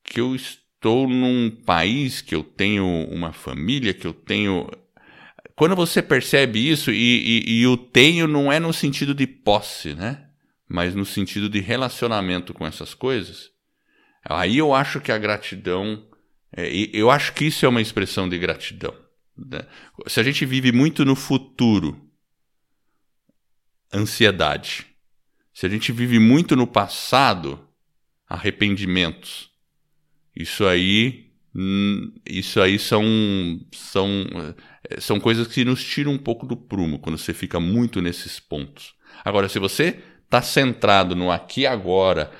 que 0.02 0.20
eu 0.20 0.34
estou 0.34 1.08
num 1.08 1.50
país, 1.50 2.22
que 2.22 2.34
eu 2.34 2.42
tenho 2.42 2.86
uma 3.10 3.32
família, 3.32 3.92
que 3.92 4.06
eu 4.06 4.14
tenho 4.14 4.70
quando 5.54 5.76
você 5.76 6.02
percebe 6.02 6.70
isso 6.70 6.90
e, 6.90 7.44
e, 7.46 7.60
e 7.60 7.66
o 7.66 7.76
tenho 7.76 8.26
não 8.26 8.50
é 8.50 8.58
no 8.58 8.72
sentido 8.72 9.14
de 9.14 9.26
posse, 9.26 9.94
né? 9.94 10.30
Mas 10.66 10.94
no 10.94 11.04
sentido 11.04 11.50
de 11.50 11.60
relacionamento 11.60 12.54
com 12.54 12.66
essas 12.66 12.94
coisas, 12.94 13.50
aí 14.24 14.56
eu 14.56 14.74
acho 14.74 15.00
que 15.00 15.12
a 15.12 15.18
gratidão 15.18 16.06
é, 16.56 16.68
eu 16.92 17.10
acho 17.10 17.32
que 17.34 17.44
isso 17.44 17.66
é 17.66 17.68
uma 17.68 17.82
expressão 17.82 18.28
de 18.28 18.38
gratidão. 18.38 18.94
Né? 19.36 19.60
Se 20.06 20.18
a 20.18 20.22
gente 20.22 20.46
vive 20.46 20.72
muito 20.72 21.04
no 21.04 21.14
futuro, 21.14 22.00
ansiedade. 23.92 24.86
Se 25.52 25.66
a 25.66 25.68
gente 25.68 25.92
vive 25.92 26.18
muito 26.18 26.56
no 26.56 26.66
passado, 26.66 27.66
arrependimentos. 28.28 29.50
Isso 30.34 30.66
aí, 30.66 31.30
hum, 31.54 32.12
isso 32.26 32.60
aí 32.60 32.78
são, 32.78 33.04
são, 33.72 34.26
é, 34.88 35.00
são 35.00 35.20
coisas 35.20 35.46
que 35.46 35.64
nos 35.64 35.82
tiram 35.82 36.12
um 36.12 36.18
pouco 36.18 36.46
do 36.46 36.56
prumo 36.56 36.98
quando 36.98 37.18
você 37.18 37.32
fica 37.32 37.60
muito 37.60 38.00
nesses 38.00 38.40
pontos. 38.40 38.94
Agora, 39.24 39.48
se 39.48 39.58
você 39.58 40.02
está 40.24 40.42
centrado 40.42 41.14
no 41.14 41.30
aqui 41.30 41.62
e 41.62 41.66
agora, 41.66 42.30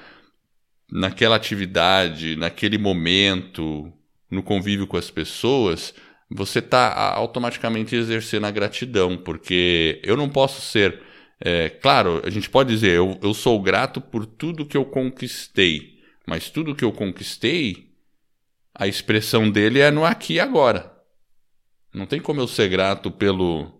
naquela 0.90 1.36
atividade, 1.36 2.36
naquele 2.36 2.76
momento, 2.76 3.92
no 4.30 4.42
convívio 4.42 4.86
com 4.86 4.96
as 4.96 5.10
pessoas, 5.10 5.94
você 6.30 6.58
está 6.58 7.14
automaticamente 7.14 7.94
exercendo 7.94 8.46
a 8.46 8.50
gratidão, 8.50 9.16
porque 9.16 10.00
eu 10.02 10.16
não 10.16 10.28
posso 10.28 10.60
ser. 10.60 11.02
É, 11.40 11.68
claro, 11.68 12.22
a 12.24 12.30
gente 12.30 12.48
pode 12.48 12.72
dizer, 12.72 12.96
eu, 12.96 13.18
eu 13.22 13.34
sou 13.34 13.60
grato 13.60 14.00
por 14.00 14.26
tudo 14.26 14.66
que 14.66 14.76
eu 14.76 14.84
conquistei, 14.84 15.98
mas 16.26 16.50
tudo 16.50 16.74
que 16.74 16.84
eu 16.84 16.92
conquistei, 16.92 17.90
a 18.74 18.86
expressão 18.86 19.50
dele 19.50 19.80
é 19.80 19.90
no 19.90 20.04
aqui 20.04 20.34
e 20.34 20.40
agora. 20.40 20.92
Não 21.94 22.06
tem 22.06 22.20
como 22.20 22.40
eu 22.40 22.48
ser 22.48 22.68
grato 22.68 23.10
pelo, 23.10 23.76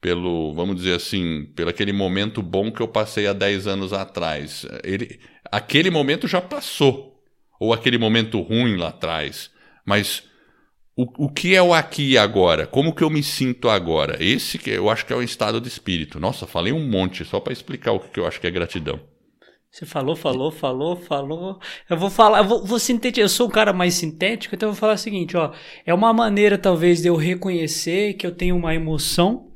pelo, 0.00 0.52
vamos 0.54 0.76
dizer 0.76 0.94
assim, 0.94 1.46
pelo 1.56 1.70
aquele 1.70 1.92
momento 1.92 2.42
bom 2.42 2.70
que 2.70 2.80
eu 2.80 2.86
passei 2.86 3.26
há 3.26 3.32
10 3.32 3.66
anos 3.66 3.92
atrás. 3.92 4.66
Ele, 4.84 5.18
aquele 5.50 5.90
momento 5.90 6.28
já 6.28 6.40
passou. 6.40 7.24
Ou 7.58 7.72
aquele 7.72 7.96
momento 7.96 8.40
ruim 8.40 8.76
lá 8.76 8.88
atrás. 8.88 9.50
Mas 9.84 10.24
o, 10.96 11.26
o 11.26 11.28
que 11.28 11.54
é 11.54 11.62
o 11.62 11.74
aqui 11.74 12.12
e 12.12 12.18
agora? 12.18 12.66
Como 12.66 12.94
que 12.94 13.02
eu 13.02 13.10
me 13.10 13.22
sinto 13.22 13.68
agora? 13.68 14.16
Esse 14.22 14.58
que 14.58 14.70
eu 14.70 14.88
acho 14.88 15.04
que 15.04 15.12
é 15.12 15.16
o 15.16 15.22
estado 15.22 15.60
de 15.60 15.68
espírito. 15.68 16.20
Nossa, 16.20 16.46
falei 16.46 16.72
um 16.72 16.88
monte 16.88 17.24
só 17.24 17.40
para 17.40 17.52
explicar 17.52 17.92
o 17.92 18.00
que 18.00 18.20
eu 18.20 18.26
acho 18.26 18.40
que 18.40 18.46
é 18.46 18.50
gratidão. 18.50 19.00
Você 19.74 19.84
falou, 19.84 20.14
falou, 20.14 20.52
falou, 20.52 20.96
falou. 20.96 21.58
Eu 21.90 21.96
vou 21.96 22.08
falar, 22.08 22.38
eu 22.38 22.44
vou, 22.44 22.64
vou 22.64 22.78
sintetizar. 22.78 23.24
Eu 23.24 23.28
sou 23.28 23.48
um 23.48 23.50
cara 23.50 23.72
mais 23.72 23.94
sintético, 23.94 24.54
então 24.54 24.68
eu 24.68 24.72
vou 24.72 24.78
falar 24.78 24.94
o 24.94 24.98
seguinte, 24.98 25.36
ó. 25.36 25.52
É 25.84 25.92
uma 25.92 26.12
maneira, 26.12 26.56
talvez, 26.56 27.02
de 27.02 27.08
eu 27.08 27.16
reconhecer 27.16 28.14
que 28.14 28.24
eu 28.24 28.30
tenho 28.30 28.54
uma 28.54 28.72
emoção, 28.72 29.50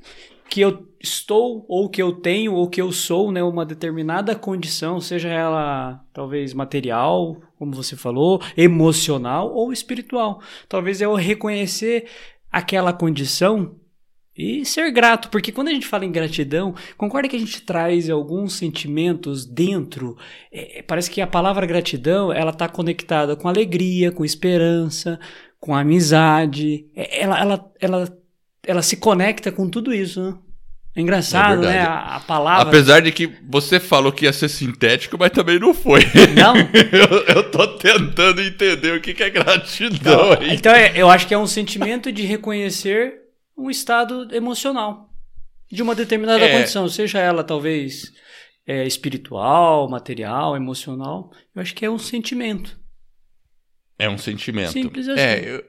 que 0.51 0.61
eu 0.61 0.88
estou, 1.01 1.65
ou 1.69 1.89
que 1.89 2.03
eu 2.03 2.13
tenho, 2.13 2.55
ou 2.55 2.69
que 2.69 2.81
eu 2.81 2.93
sou, 2.93 3.31
né? 3.31 3.43
Uma 3.43 3.65
determinada 3.65 4.35
condição, 4.35 5.01
seja 5.01 5.29
ela 5.29 6.05
talvez 6.13 6.53
material, 6.53 7.37
como 7.59 7.73
você 7.73 7.97
falou, 7.97 8.41
emocional 8.57 9.53
ou 9.53 9.73
espiritual. 9.73 10.41
Talvez 10.69 11.01
eu 11.01 11.15
reconhecer 11.15 12.09
aquela 12.51 12.93
condição 12.93 13.77
e 14.37 14.65
ser 14.65 14.93
grato, 14.93 15.31
porque 15.31 15.51
quando 15.51 15.67
a 15.67 15.73
gente 15.73 15.87
fala 15.87 16.05
em 16.05 16.13
gratidão, 16.13 16.73
concorda 16.97 17.29
que 17.29 17.35
a 17.35 17.41
gente 17.41 17.61
traz 17.63 18.09
alguns 18.09 18.53
sentimentos 18.53 19.45
dentro? 19.45 20.17
É, 20.53 20.81
parece 20.83 21.11
que 21.11 21.21
a 21.21 21.27
palavra 21.27 21.67
gratidão 21.67 22.33
ela 22.33 22.53
está 22.53 22.69
conectada 22.69 23.35
com 23.35 23.49
alegria, 23.49 24.13
com 24.13 24.25
esperança, 24.25 25.19
com 25.59 25.75
amizade. 25.75 26.87
É, 26.95 27.23
ela, 27.23 27.41
ela, 27.41 27.73
ela, 27.81 28.19
ela 28.65 28.83
se 28.83 28.97
conecta 28.97 29.51
com 29.51 29.69
tudo 29.69 29.93
isso, 29.93 30.23
né? 30.23 30.39
É 30.99 31.01
engraçado, 31.01 31.65
É 31.65 31.69
né? 31.69 31.81
A, 31.81 32.17
a 32.17 32.21
palavra. 32.21 32.69
Apesar 32.69 33.01
de 33.01 33.13
que 33.13 33.29
você 33.49 33.79
falou 33.79 34.11
que 34.11 34.25
ia 34.25 34.33
ser 34.33 34.49
sintético, 34.49 35.17
mas 35.17 35.31
também 35.31 35.57
não 35.57 35.73
foi. 35.73 36.01
Não? 36.37 36.57
eu, 36.93 37.37
eu 37.37 37.51
tô 37.53 37.69
tentando 37.79 38.43
entender 38.43 38.97
o 38.97 39.01
que, 39.01 39.15
que 39.15 39.23
é 39.23 39.31
gratidão 39.31 40.33
aí. 40.33 40.55
Então, 40.55 40.73
é, 40.73 40.93
eu 40.97 41.09
acho 41.09 41.29
que 41.29 41.33
é 41.33 41.39
um 41.39 41.47
sentimento 41.47 42.11
de 42.11 42.25
reconhecer 42.25 43.15
um 43.57 43.71
estado 43.71 44.29
emocional 44.35 45.09
de 45.71 45.83
uma 45.85 45.95
determinada 45.95 46.45
É. 46.45 46.59
condição, 46.59 46.89
seja 46.89 47.21
ela 47.21 47.45
talvez 47.45 48.13
é, 48.67 48.85
espiritual, 48.85 49.89
material, 49.89 50.57
emocional. 50.57 51.31
Eu 51.55 51.63
acho 51.63 51.77
que 51.77 51.85
é 51.85 51.91
um 51.91 51.99
sentimento. 51.99 52.77
É 53.97 54.09
um 54.09 54.19
sentimento. 54.19 54.73
Simples 54.73 55.09
assim. 55.09 55.21
É, 55.21 55.45
eu, 55.45 55.65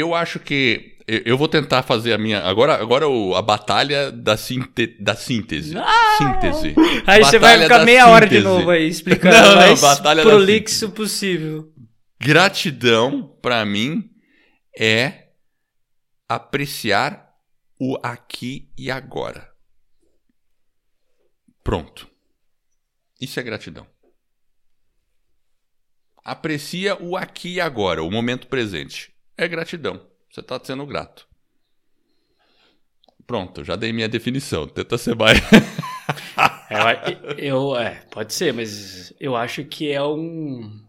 eu 0.00 0.14
acho 0.14 0.38
que. 0.40 0.92
Eu, 1.06 1.36
vou 1.36 1.48
tentar 1.48 1.82
fazer 1.82 2.14
a 2.14 2.18
minha. 2.18 2.40
Agora, 2.40 2.80
agora 2.80 3.06
o, 3.06 3.34
a 3.34 3.42
batalha 3.42 4.10
da, 4.10 4.38
sinte, 4.38 4.86
da 4.98 5.14
síntese. 5.14 5.74
Síntese. 6.16 6.74
Aí 7.06 7.22
você 7.22 7.38
vai 7.38 7.58
Batalha 7.58 7.62
ficar 7.64 7.78
da 7.78 7.84
meia 7.84 8.08
hora 8.08 8.26
de 8.26 8.36
síntese. 8.36 8.54
novo 8.54 8.70
aí 8.70 8.88
explicando 8.88 9.36
Não, 9.36 9.54
não, 9.54 9.76
batalha 9.76 10.24
da 10.24 10.30
prolixo 10.30 10.90
possível. 10.90 11.70
Gratidão, 12.18 13.36
pra 13.42 13.66
mim, 13.66 14.10
é 14.78 15.28
apreciar 16.26 17.28
o 17.78 17.98
aqui 18.02 18.72
e 18.78 18.90
agora. 18.90 19.50
Pronto. 21.62 22.08
Isso 23.20 23.38
é 23.38 23.42
gratidão. 23.42 23.86
Aprecia 26.24 26.96
o 27.02 27.16
aqui 27.16 27.54
e 27.54 27.60
agora, 27.60 28.02
o 28.02 28.10
momento 28.10 28.46
presente. 28.46 29.13
É 29.36 29.46
gratidão. 29.48 30.00
Você 30.30 30.40
está 30.40 30.60
sendo 30.62 30.86
grato. 30.86 31.26
Pronto, 33.26 33.64
já 33.64 33.74
dei 33.76 33.92
minha 33.92 34.08
definição. 34.08 34.66
Tenta 34.68 34.98
ser 34.98 35.14
mais. 35.16 35.38
É, 36.68 37.16
eu, 37.38 37.76
é, 37.76 38.02
pode 38.10 38.34
ser, 38.34 38.52
mas 38.52 39.12
eu 39.20 39.34
acho 39.36 39.64
que 39.64 39.90
é 39.92 40.02
um. 40.02 40.82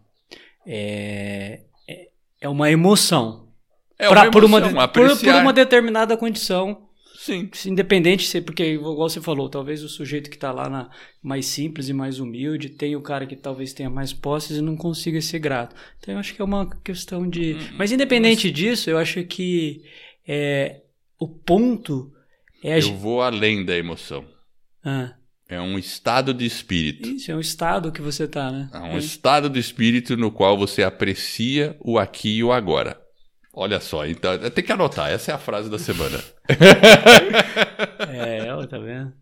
É, 0.66 1.60
é- 1.88 2.08
é 2.40 2.48
uma 2.48 2.70
emoção. 2.70 3.48
É 3.98 4.08
Pra- 4.08 4.22
uma 4.24 4.30
por, 4.30 4.44
uma, 4.44 4.58
emoção, 4.58 4.88
por, 4.88 5.18
por 5.18 5.34
uma 5.34 5.52
determinada 5.52 6.16
condição. 6.16 6.85
Sim. 7.26 7.50
Independente, 7.66 8.40
porque, 8.40 8.74
igual 8.74 9.08
você 9.08 9.20
falou, 9.20 9.48
talvez 9.48 9.82
o 9.82 9.88
sujeito 9.88 10.30
que 10.30 10.36
está 10.36 10.52
lá 10.52 10.68
na, 10.68 10.90
mais 11.20 11.46
simples 11.46 11.88
e 11.88 11.92
mais 11.92 12.20
humilde, 12.20 12.68
tem 12.68 12.94
o 12.94 13.02
cara 13.02 13.26
que 13.26 13.34
talvez 13.34 13.72
tenha 13.72 13.90
mais 13.90 14.12
posses 14.12 14.58
e 14.58 14.62
não 14.62 14.76
consiga 14.76 15.20
ser 15.20 15.40
grato. 15.40 15.74
Então 15.98 16.14
eu 16.14 16.20
acho 16.20 16.32
que 16.34 16.40
é 16.40 16.44
uma 16.44 16.70
questão 16.84 17.28
de. 17.28 17.54
Hum, 17.54 17.76
Mas 17.76 17.90
independente 17.90 18.48
disso, 18.50 18.88
eu 18.88 18.96
acho 18.96 19.24
que 19.24 19.82
é, 20.26 20.82
o 21.18 21.26
ponto 21.26 22.12
é 22.62 22.74
a 22.74 22.78
Eu 22.78 22.96
vou 22.96 23.20
além 23.20 23.64
da 23.64 23.76
emoção. 23.76 24.24
Ah, 24.84 25.14
É 25.48 25.60
um 25.60 25.76
estado 25.76 26.32
de 26.32 26.46
espírito. 26.46 27.08
Isso, 27.08 27.32
é 27.32 27.34
um 27.34 27.40
estado 27.40 27.90
que 27.90 28.00
você 28.00 28.28
tá, 28.28 28.52
né? 28.52 28.70
É 28.72 28.78
um 28.78 28.98
estado 28.98 29.50
de 29.50 29.58
espírito 29.58 30.16
no 30.16 30.30
qual 30.30 30.56
você 30.56 30.84
aprecia 30.84 31.76
o 31.80 31.98
aqui 31.98 32.36
e 32.36 32.44
o 32.44 32.52
agora. 32.52 33.00
Olha 33.58 33.80
só, 33.80 34.06
então 34.06 34.38
tem 34.50 34.62
que 34.62 34.70
anotar, 34.70 35.10
essa 35.10 35.32
é 35.32 35.34
a 35.34 35.38
frase 35.38 35.70
da 35.70 35.78
semana. 35.78 36.18
é, 38.12 38.52
ó, 38.52 38.66
tá 38.66 38.78
vendo? 38.78 39.14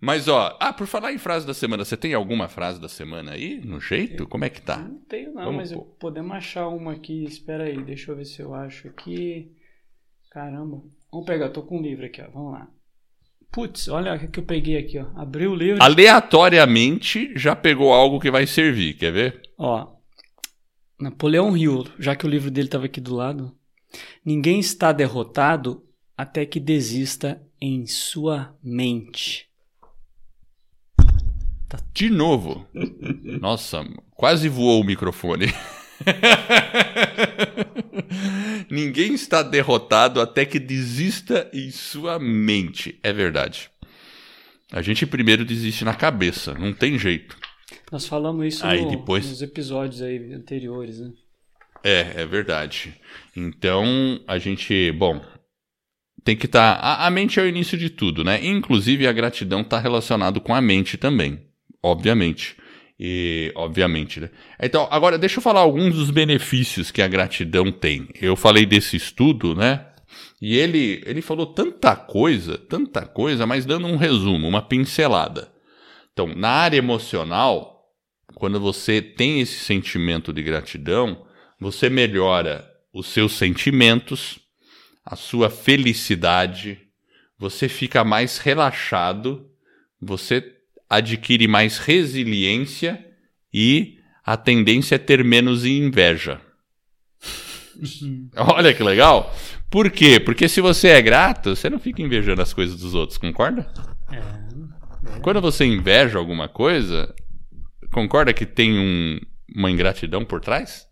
Mas 0.00 0.26
ó, 0.26 0.56
ah, 0.60 0.72
por 0.72 0.88
falar 0.88 1.12
em 1.12 1.18
frase 1.18 1.46
da 1.46 1.54
semana, 1.54 1.84
você 1.84 1.96
tem 1.96 2.14
alguma 2.14 2.48
frase 2.48 2.80
da 2.80 2.88
semana 2.88 3.30
aí 3.30 3.60
no 3.64 3.80
jeito? 3.80 4.26
Como 4.26 4.44
é 4.44 4.50
que 4.50 4.60
tá? 4.60 4.78
Não 4.78 4.98
tenho 5.08 5.32
não, 5.32 5.44
Vamos 5.44 5.70
mas 5.70 5.72
pô. 5.72 5.84
podemos 6.00 6.34
achar 6.36 6.66
uma 6.66 6.92
aqui. 6.92 7.24
Espera 7.24 7.62
aí, 7.62 7.80
deixa 7.80 8.10
eu 8.10 8.16
ver 8.16 8.24
se 8.24 8.42
eu 8.42 8.52
acho 8.52 8.88
aqui. 8.88 9.52
Caramba. 10.32 10.82
Vamos 11.12 11.26
pegar, 11.26 11.50
tô 11.50 11.62
com 11.62 11.78
um 11.78 11.82
livro 11.82 12.04
aqui, 12.04 12.20
ó. 12.20 12.28
Vamos 12.32 12.54
lá. 12.54 12.68
Putz, 13.52 13.86
olha 13.86 14.14
o 14.14 14.28
que 14.28 14.40
eu 14.40 14.44
peguei 14.44 14.76
aqui, 14.76 14.98
ó. 14.98 15.06
Abri 15.14 15.46
o 15.46 15.54
livro. 15.54 15.80
Aleatoriamente 15.80 17.32
já 17.36 17.54
pegou 17.54 17.92
algo 17.92 18.18
que 18.18 18.32
vai 18.32 18.48
servir, 18.48 18.94
quer 18.94 19.12
ver? 19.12 19.40
Ó. 19.56 19.93
Napoleão 20.98 21.56
Hill, 21.56 21.86
já 21.98 22.14
que 22.14 22.26
o 22.26 22.28
livro 22.28 22.50
dele 22.50 22.68
estava 22.68 22.86
aqui 22.86 23.00
do 23.00 23.14
lado. 23.14 23.56
Ninguém 24.24 24.60
está 24.60 24.92
derrotado 24.92 25.84
até 26.16 26.46
que 26.46 26.60
desista 26.60 27.42
em 27.60 27.86
sua 27.86 28.56
mente. 28.62 29.48
Tá. 31.68 31.78
De 31.92 32.10
novo. 32.10 32.66
Nossa, 33.40 33.84
quase 34.10 34.48
voou 34.48 34.80
o 34.80 34.84
microfone. 34.84 35.46
Ninguém 38.70 39.14
está 39.14 39.42
derrotado 39.42 40.20
até 40.20 40.44
que 40.44 40.58
desista 40.58 41.48
em 41.52 41.70
sua 41.70 42.18
mente. 42.18 42.98
É 43.02 43.12
verdade. 43.12 43.70
A 44.72 44.82
gente 44.82 45.06
primeiro 45.06 45.44
desiste 45.44 45.84
na 45.84 45.94
cabeça, 45.94 46.54
não 46.54 46.72
tem 46.72 46.98
jeito. 46.98 47.36
Nós 47.90 48.06
falamos 48.06 48.46
isso 48.46 48.66
aí 48.66 48.82
no, 48.82 48.90
depois... 48.90 49.28
nos 49.28 49.42
episódios 49.42 50.02
aí 50.02 50.32
anteriores, 50.32 51.00
né? 51.00 51.12
É, 51.82 52.22
é 52.22 52.26
verdade. 52.26 52.94
Então, 53.36 54.20
a 54.26 54.38
gente, 54.38 54.90
bom, 54.92 55.20
tem 56.24 56.34
que 56.34 56.46
estar. 56.46 56.76
Tá, 56.76 56.80
a, 56.80 57.06
a, 57.06 57.10
mente 57.10 57.38
é 57.38 57.42
o 57.42 57.48
início 57.48 57.76
de 57.76 57.90
tudo, 57.90 58.24
né? 58.24 58.44
Inclusive, 58.44 59.06
a 59.06 59.12
gratidão 59.12 59.60
está 59.60 59.78
relacionado 59.78 60.40
com 60.40 60.54
a 60.54 60.60
mente 60.60 60.96
também, 60.96 61.42
obviamente. 61.82 62.56
E, 62.98 63.52
obviamente, 63.54 64.20
né? 64.20 64.30
Então, 64.60 64.88
agora, 64.90 65.18
deixa 65.18 65.38
eu 65.38 65.42
falar 65.42 65.60
alguns 65.60 65.94
dos 65.94 66.10
benefícios 66.10 66.90
que 66.90 67.02
a 67.02 67.08
gratidão 67.08 67.70
tem. 67.70 68.08
Eu 68.20 68.34
falei 68.36 68.64
desse 68.64 68.96
estudo, 68.96 69.54
né? 69.54 69.84
E 70.40 70.56
ele, 70.56 71.02
ele 71.04 71.20
falou 71.20 71.46
tanta 71.46 71.94
coisa, 71.96 72.56
tanta 72.56 73.04
coisa, 73.04 73.46
mas 73.46 73.66
dando 73.66 73.86
um 73.86 73.96
resumo, 73.96 74.48
uma 74.48 74.62
pincelada. 74.62 75.53
Então, 76.14 76.28
na 76.28 76.48
área 76.48 76.78
emocional, 76.78 77.90
quando 78.36 78.60
você 78.60 79.02
tem 79.02 79.40
esse 79.40 79.58
sentimento 79.58 80.32
de 80.32 80.42
gratidão, 80.44 81.26
você 81.60 81.90
melhora 81.90 82.64
os 82.92 83.08
seus 83.08 83.32
sentimentos, 83.32 84.38
a 85.04 85.16
sua 85.16 85.50
felicidade, 85.50 86.78
você 87.36 87.68
fica 87.68 88.04
mais 88.04 88.38
relaxado, 88.38 89.50
você 90.00 90.54
adquire 90.88 91.48
mais 91.48 91.78
resiliência 91.78 93.04
e 93.52 93.98
a 94.24 94.36
tendência 94.36 94.94
é 94.94 94.98
ter 94.98 95.24
menos 95.24 95.64
inveja. 95.64 96.40
Olha 98.36 98.72
que 98.72 98.84
legal. 98.84 99.34
Por 99.68 99.90
quê? 99.90 100.20
Porque 100.20 100.48
se 100.48 100.60
você 100.60 100.88
é 100.88 101.02
grato, 101.02 101.56
você 101.56 101.68
não 101.68 101.80
fica 101.80 102.00
invejando 102.00 102.40
as 102.40 102.54
coisas 102.54 102.78
dos 102.78 102.94
outros, 102.94 103.18
concorda? 103.18 103.68
É. 104.12 104.53
é. 105.06 105.20
Quando 105.20 105.40
você 105.40 105.64
inveja 105.64 106.18
alguma 106.18 106.48
coisa, 106.48 107.14
concorda 107.92 108.32
que 108.32 108.46
tem 108.46 108.78
um, 108.78 109.20
uma 109.54 109.70
ingratidão 109.70 110.24
por 110.24 110.40
trás? 110.40 110.86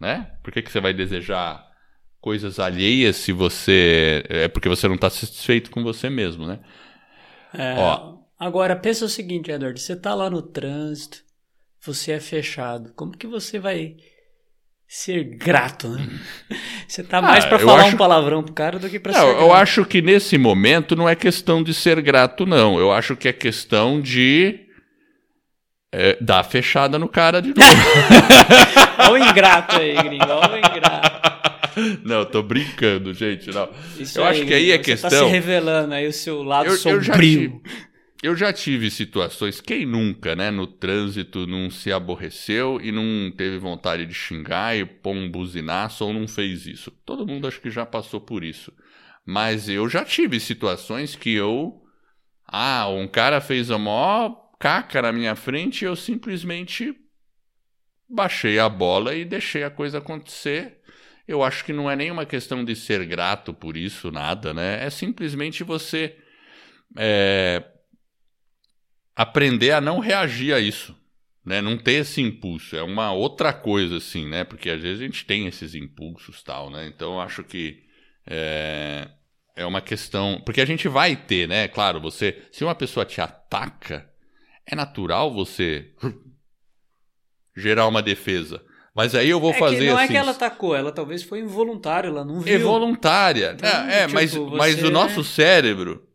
Né? 0.00 0.30
Por 0.42 0.52
que, 0.52 0.62
que 0.62 0.70
você 0.70 0.80
vai 0.80 0.92
desejar 0.92 1.66
coisas 2.20 2.58
alheias 2.58 3.16
se 3.16 3.32
você. 3.32 4.24
É 4.28 4.48
porque 4.48 4.68
você 4.68 4.86
não 4.86 4.94
está 4.94 5.10
satisfeito 5.10 5.70
com 5.70 5.82
você 5.82 6.08
mesmo, 6.10 6.46
né? 6.46 6.60
É, 7.54 7.74
Ó, 7.78 8.18
Agora, 8.38 8.76
pensa 8.76 9.04
o 9.04 9.08
seguinte, 9.08 9.50
Edward, 9.50 9.80
você 9.80 9.96
tá 9.96 10.14
lá 10.14 10.30
no 10.30 10.40
trânsito, 10.40 11.24
você 11.80 12.12
é 12.12 12.20
fechado, 12.20 12.92
como 12.94 13.16
que 13.16 13.26
você 13.26 13.58
vai 13.58 13.96
ser 14.88 15.22
grato, 15.24 15.90
né? 15.90 16.08
Você 16.88 17.04
tá 17.04 17.20
mais 17.20 17.44
ah, 17.44 17.48
para 17.48 17.58
falar 17.58 17.82
acho... 17.82 17.94
um 17.94 17.98
palavrão 17.98 18.42
pro 18.42 18.54
cara 18.54 18.78
do 18.78 18.88
que 18.88 18.98
para 18.98 19.12
ser 19.12 19.20
grato. 19.20 19.40
Eu 19.40 19.52
acho 19.52 19.84
que 19.84 20.00
nesse 20.00 20.38
momento 20.38 20.96
não 20.96 21.06
é 21.06 21.14
questão 21.14 21.62
de 21.62 21.74
ser 21.74 22.00
grato, 22.00 22.46
não. 22.46 22.80
Eu 22.80 22.90
acho 22.90 23.14
que 23.14 23.28
é 23.28 23.32
questão 23.32 24.00
de 24.00 24.60
é, 25.92 26.16
dar 26.18 26.42
fechada 26.42 26.98
no 26.98 27.06
cara 27.06 27.42
de 27.42 27.48
novo. 27.48 27.60
Olha 29.10 29.12
o 29.12 29.28
ingrato 29.28 29.76
aí, 29.76 29.94
gringo. 29.94 30.24
Olha 30.26 30.54
o 30.54 30.58
ingrato. 30.58 31.28
Não, 32.02 32.24
tô 32.24 32.42
brincando, 32.42 33.12
gente. 33.12 33.50
Não. 33.50 33.68
Isso 33.98 34.18
eu 34.18 34.24
aí, 34.24 34.30
acho 34.30 34.46
que 34.46 34.54
aí 34.54 34.72
é 34.72 34.78
questão. 34.78 35.10
Você 35.10 35.16
tá 35.20 35.24
se 35.26 35.30
revelando 35.30 35.94
aí 35.94 36.06
o 36.06 36.12
seu 36.12 36.42
lado 36.42 36.70
eu, 36.70 36.76
sombrio. 36.76 37.62
Eu 37.64 37.88
eu 38.22 38.34
já 38.34 38.52
tive 38.52 38.90
situações, 38.90 39.60
quem 39.60 39.86
nunca, 39.86 40.34
né, 40.34 40.50
no 40.50 40.66
trânsito 40.66 41.46
não 41.46 41.70
se 41.70 41.92
aborreceu 41.92 42.80
e 42.82 42.90
não 42.90 43.30
teve 43.30 43.58
vontade 43.58 44.04
de 44.06 44.14
xingar 44.14 44.76
e 44.76 44.84
pôr 44.84 45.14
um 45.14 45.30
buzinaço 45.30 46.04
ou 46.04 46.12
não 46.12 46.26
fez 46.26 46.66
isso. 46.66 46.90
Todo 47.06 47.26
mundo 47.26 47.46
acho 47.46 47.60
que 47.60 47.70
já 47.70 47.86
passou 47.86 48.20
por 48.20 48.42
isso. 48.42 48.72
Mas 49.24 49.68
eu 49.68 49.88
já 49.88 50.04
tive 50.04 50.40
situações 50.40 51.14
que 51.14 51.32
eu. 51.32 51.82
Ah, 52.44 52.88
um 52.88 53.06
cara 53.06 53.40
fez 53.40 53.70
a 53.70 53.78
maior 53.78 54.50
caca 54.58 55.02
na 55.02 55.12
minha 55.12 55.36
frente 55.36 55.82
e 55.82 55.84
eu 55.84 55.94
simplesmente 55.94 56.96
baixei 58.08 58.58
a 58.58 58.68
bola 58.68 59.14
e 59.14 59.24
deixei 59.24 59.62
a 59.62 59.70
coisa 59.70 59.98
acontecer. 59.98 60.80
Eu 61.26 61.42
acho 61.42 61.64
que 61.64 61.74
não 61.74 61.90
é 61.90 61.94
nenhuma 61.94 62.24
questão 62.24 62.64
de 62.64 62.74
ser 62.74 63.04
grato 63.04 63.52
por 63.52 63.76
isso, 63.76 64.10
nada, 64.10 64.54
né? 64.54 64.84
É 64.84 64.90
simplesmente 64.90 65.62
você. 65.62 66.16
É, 66.96 67.62
aprender 69.18 69.72
a 69.72 69.80
não 69.80 69.98
reagir 69.98 70.54
a 70.54 70.60
isso, 70.60 70.96
né? 71.44 71.60
Não 71.60 71.76
ter 71.76 71.94
esse 71.94 72.22
impulso, 72.22 72.76
é 72.76 72.82
uma 72.84 73.10
outra 73.12 73.52
coisa 73.52 73.96
assim, 73.96 74.28
né? 74.28 74.44
Porque 74.44 74.70
às 74.70 74.80
vezes 74.80 75.00
a 75.00 75.04
gente 75.04 75.26
tem 75.26 75.48
esses 75.48 75.74
impulsos 75.74 76.40
tal, 76.44 76.70
né? 76.70 76.86
Então 76.86 77.14
eu 77.14 77.20
acho 77.20 77.42
que 77.42 77.82
é, 78.24 79.08
é 79.56 79.66
uma 79.66 79.80
questão, 79.80 80.40
porque 80.46 80.60
a 80.60 80.64
gente 80.64 80.86
vai 80.86 81.16
ter, 81.16 81.48
né? 81.48 81.66
Claro, 81.66 82.00
você, 82.00 82.44
se 82.52 82.62
uma 82.62 82.76
pessoa 82.76 83.04
te 83.04 83.20
ataca, 83.20 84.08
é 84.64 84.76
natural 84.76 85.34
você 85.34 85.92
gerar 87.56 87.88
uma 87.88 88.00
defesa. 88.00 88.62
Mas 88.94 89.16
aí 89.16 89.28
eu 89.28 89.40
vou 89.40 89.50
é 89.50 89.58
fazer 89.58 89.78
que 89.78 89.86
não 89.86 89.96
assim. 89.96 90.04
é 90.04 90.08
que 90.08 90.16
ela 90.16 90.30
atacou, 90.30 90.76
ela 90.76 90.92
talvez 90.92 91.24
foi 91.24 91.40
involuntária, 91.40 92.06
ela 92.06 92.24
não 92.24 92.40
viu. 92.40 92.54
Involuntária. 92.54 93.56
Então, 93.56 93.68
é, 93.68 94.02
é 94.02 94.06
tipo, 94.06 94.14
mas, 94.14 94.32
você... 94.32 94.56
mas 94.56 94.82
o 94.84 94.90
nosso 94.92 95.24
cérebro 95.24 96.07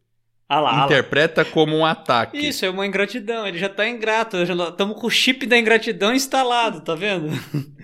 ah 0.47 0.59
lá, 0.59 0.85
interpreta 0.85 1.41
ah 1.41 1.45
lá. 1.45 1.51
como 1.51 1.75
um 1.75 1.85
ataque. 1.85 2.37
Isso, 2.37 2.65
é 2.65 2.69
uma 2.69 2.85
ingratidão. 2.85 3.47
Ele 3.47 3.57
já 3.57 3.69
tá 3.69 3.87
ingrato. 3.87 4.37
Estamos 4.37 4.99
com 4.99 5.07
o 5.07 5.11
chip 5.11 5.45
da 5.45 5.57
ingratidão 5.57 6.13
instalado, 6.13 6.81
tá 6.81 6.95
vendo? 6.95 7.29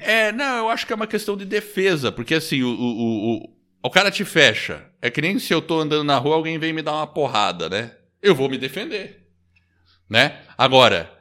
É, 0.02 0.32
não, 0.32 0.60
eu 0.60 0.70
acho 0.70 0.88
que 0.88 0.94
é 0.94 0.96
uma 0.96 1.08
questão 1.08 1.36
de 1.36 1.46
defesa. 1.46 2.12
Porque 2.12 2.36
assim, 2.36 2.64
o, 2.64 2.70
o, 2.70 3.36
o, 3.36 3.50
o 3.84 3.90
cara 3.90 4.10
te 4.10 4.24
fecha. 4.24 4.86
É 5.02 5.10
que 5.10 5.22
nem 5.22 5.40
se 5.40 5.54
eu 5.54 5.62
tô 5.62 5.80
andando 5.80 6.04
na 6.04 6.18
rua, 6.18 6.36
alguém 6.36 6.58
vem 6.58 6.74
me 6.74 6.82
dar 6.82 6.94
uma 6.94 7.08
porrada, 7.08 7.70
né? 7.70 7.92
Eu 8.22 8.36
vou 8.36 8.50
me 8.50 8.58
defender. 8.58 9.28
Né? 10.10 10.40
Agora, 10.58 11.12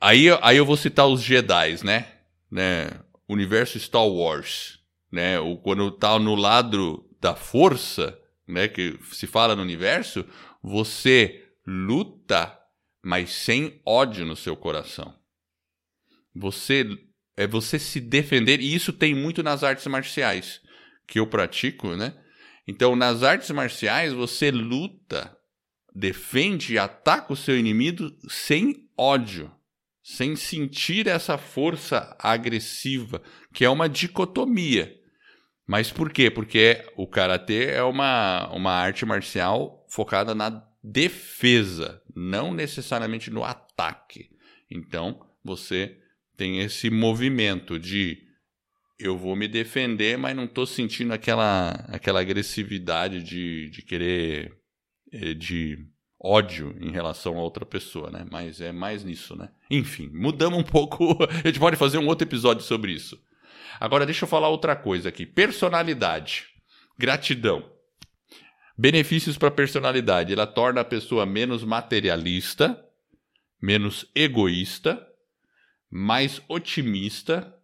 aí, 0.00 0.26
aí 0.42 0.56
eu 0.56 0.66
vou 0.66 0.76
citar 0.76 1.06
os 1.06 1.22
Jedi, 1.22 1.76
né? 1.84 2.06
né? 2.50 2.90
Universo 3.28 3.78
Star 3.78 4.06
Wars. 4.06 4.78
Né? 5.10 5.38
O, 5.38 5.56
quando 5.56 5.90
tá 5.90 6.18
no 6.18 6.34
lado 6.34 7.04
da 7.20 7.34
força, 7.34 8.16
né? 8.46 8.68
Que 8.68 8.98
se 9.12 9.26
fala 9.26 9.56
no 9.56 9.62
universo, 9.62 10.24
você 10.66 11.44
luta, 11.64 12.58
mas 13.00 13.30
sem 13.30 13.80
ódio 13.86 14.26
no 14.26 14.34
seu 14.34 14.56
coração. 14.56 15.14
Você 16.34 16.84
é 17.36 17.46
você 17.46 17.78
se 17.78 18.00
defender, 18.00 18.60
e 18.60 18.74
isso 18.74 18.92
tem 18.92 19.14
muito 19.14 19.44
nas 19.44 19.62
artes 19.62 19.86
marciais 19.86 20.60
que 21.06 21.20
eu 21.20 21.26
pratico, 21.28 21.94
né? 21.94 22.20
Então, 22.66 22.96
nas 22.96 23.22
artes 23.22 23.48
marciais, 23.52 24.12
você 24.12 24.50
luta, 24.50 25.38
defende 25.94 26.74
e 26.74 26.78
ataca 26.78 27.32
o 27.32 27.36
seu 27.36 27.56
inimigo 27.56 28.10
sem 28.28 28.88
ódio, 28.98 29.52
sem 30.02 30.34
sentir 30.34 31.06
essa 31.06 31.38
força 31.38 32.16
agressiva, 32.18 33.22
que 33.54 33.64
é 33.64 33.70
uma 33.70 33.88
dicotomia. 33.88 34.92
Mas 35.64 35.92
por 35.92 36.10
quê? 36.12 36.28
Porque 36.28 36.84
o 36.96 37.06
karatê 37.06 37.66
é 37.66 37.84
uma, 37.84 38.48
uma 38.52 38.72
arte 38.72 39.06
marcial 39.06 39.75
focada 39.96 40.34
na 40.34 40.62
defesa, 40.84 42.02
não 42.14 42.52
necessariamente 42.52 43.30
no 43.30 43.42
ataque. 43.42 44.28
Então, 44.70 45.26
você 45.42 45.96
tem 46.36 46.60
esse 46.60 46.90
movimento 46.90 47.78
de 47.78 48.22
eu 48.98 49.16
vou 49.16 49.34
me 49.34 49.48
defender, 49.48 50.18
mas 50.18 50.36
não 50.36 50.44
estou 50.44 50.66
sentindo 50.66 51.14
aquela, 51.14 51.70
aquela 51.88 52.20
agressividade 52.20 53.22
de, 53.22 53.70
de 53.70 53.80
querer 53.80 54.54
eh, 55.10 55.32
de 55.32 55.78
ódio 56.20 56.76
em 56.78 56.90
relação 56.90 57.38
a 57.38 57.42
outra 57.42 57.64
pessoa, 57.64 58.10
né? 58.10 58.26
Mas 58.30 58.60
é 58.60 58.72
mais 58.72 59.02
nisso, 59.02 59.34
né? 59.34 59.48
Enfim, 59.70 60.10
mudamos 60.12 60.58
um 60.58 60.62
pouco. 60.62 61.16
A 61.42 61.46
gente 61.46 61.58
pode 61.58 61.76
fazer 61.76 61.96
um 61.96 62.06
outro 62.06 62.28
episódio 62.28 62.62
sobre 62.62 62.92
isso. 62.92 63.18
Agora 63.80 64.04
deixa 64.04 64.24
eu 64.24 64.28
falar 64.28 64.48
outra 64.48 64.76
coisa 64.76 65.08
aqui. 65.08 65.24
Personalidade. 65.24 66.44
Gratidão. 66.98 67.75
Benefícios 68.78 69.38
para 69.38 69.48
a 69.48 69.52
personalidade. 69.52 70.32
Ela 70.32 70.46
torna 70.46 70.82
a 70.82 70.84
pessoa 70.84 71.24
menos 71.24 71.64
materialista, 71.64 72.84
menos 73.60 74.10
egoísta, 74.14 75.06
mais 75.90 76.42
otimista, 76.46 77.54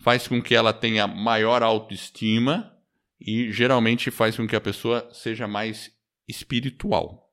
faz 0.00 0.26
com 0.26 0.40
que 0.40 0.54
ela 0.54 0.72
tenha 0.72 1.06
maior 1.06 1.62
autoestima 1.62 2.74
e 3.20 3.52
geralmente 3.52 4.10
faz 4.10 4.36
com 4.36 4.46
que 4.46 4.56
a 4.56 4.60
pessoa 4.60 5.08
seja 5.12 5.46
mais 5.46 5.94
espiritual. 6.26 7.30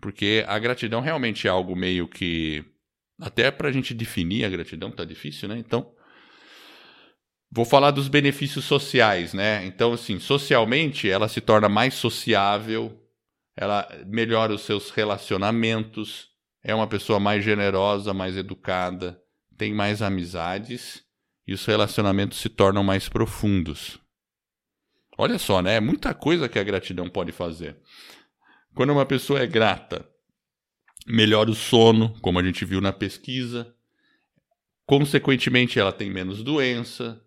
Porque 0.00 0.44
a 0.46 0.58
gratidão 0.58 1.00
realmente 1.00 1.48
é 1.48 1.50
algo 1.50 1.74
meio 1.74 2.06
que. 2.06 2.64
Até 3.18 3.50
para 3.50 3.68
a 3.68 3.72
gente 3.72 3.94
definir 3.94 4.44
a 4.44 4.48
gratidão 4.48 4.90
tá 4.90 5.04
difícil, 5.04 5.48
né? 5.48 5.58
Então. 5.58 5.95
Vou 7.50 7.64
falar 7.64 7.90
dos 7.90 8.08
benefícios 8.08 8.64
sociais, 8.64 9.32
né? 9.32 9.64
Então, 9.64 9.92
assim, 9.92 10.18
socialmente 10.18 11.08
ela 11.08 11.28
se 11.28 11.40
torna 11.40 11.68
mais 11.68 11.94
sociável, 11.94 13.00
ela 13.56 13.88
melhora 14.06 14.54
os 14.54 14.62
seus 14.62 14.90
relacionamentos, 14.90 16.28
é 16.62 16.74
uma 16.74 16.86
pessoa 16.86 17.18
mais 17.18 17.44
generosa, 17.44 18.12
mais 18.12 18.36
educada, 18.36 19.20
tem 19.56 19.72
mais 19.72 20.02
amizades 20.02 21.02
e 21.46 21.54
os 21.54 21.64
relacionamentos 21.64 22.38
se 22.38 22.48
tornam 22.48 22.82
mais 22.82 23.08
profundos. 23.08 23.98
Olha 25.16 25.38
só, 25.38 25.62
né? 25.62 25.76
É 25.76 25.80
muita 25.80 26.12
coisa 26.12 26.48
que 26.48 26.58
a 26.58 26.64
gratidão 26.64 27.08
pode 27.08 27.32
fazer. 27.32 27.76
Quando 28.74 28.92
uma 28.92 29.06
pessoa 29.06 29.40
é 29.40 29.46
grata, 29.46 30.06
melhora 31.06 31.50
o 31.50 31.54
sono, 31.54 32.18
como 32.20 32.38
a 32.38 32.42
gente 32.42 32.64
viu 32.64 32.80
na 32.80 32.92
pesquisa. 32.92 33.74
Consequentemente, 34.84 35.78
ela 35.78 35.92
tem 35.92 36.10
menos 36.10 36.42
doença, 36.42 37.20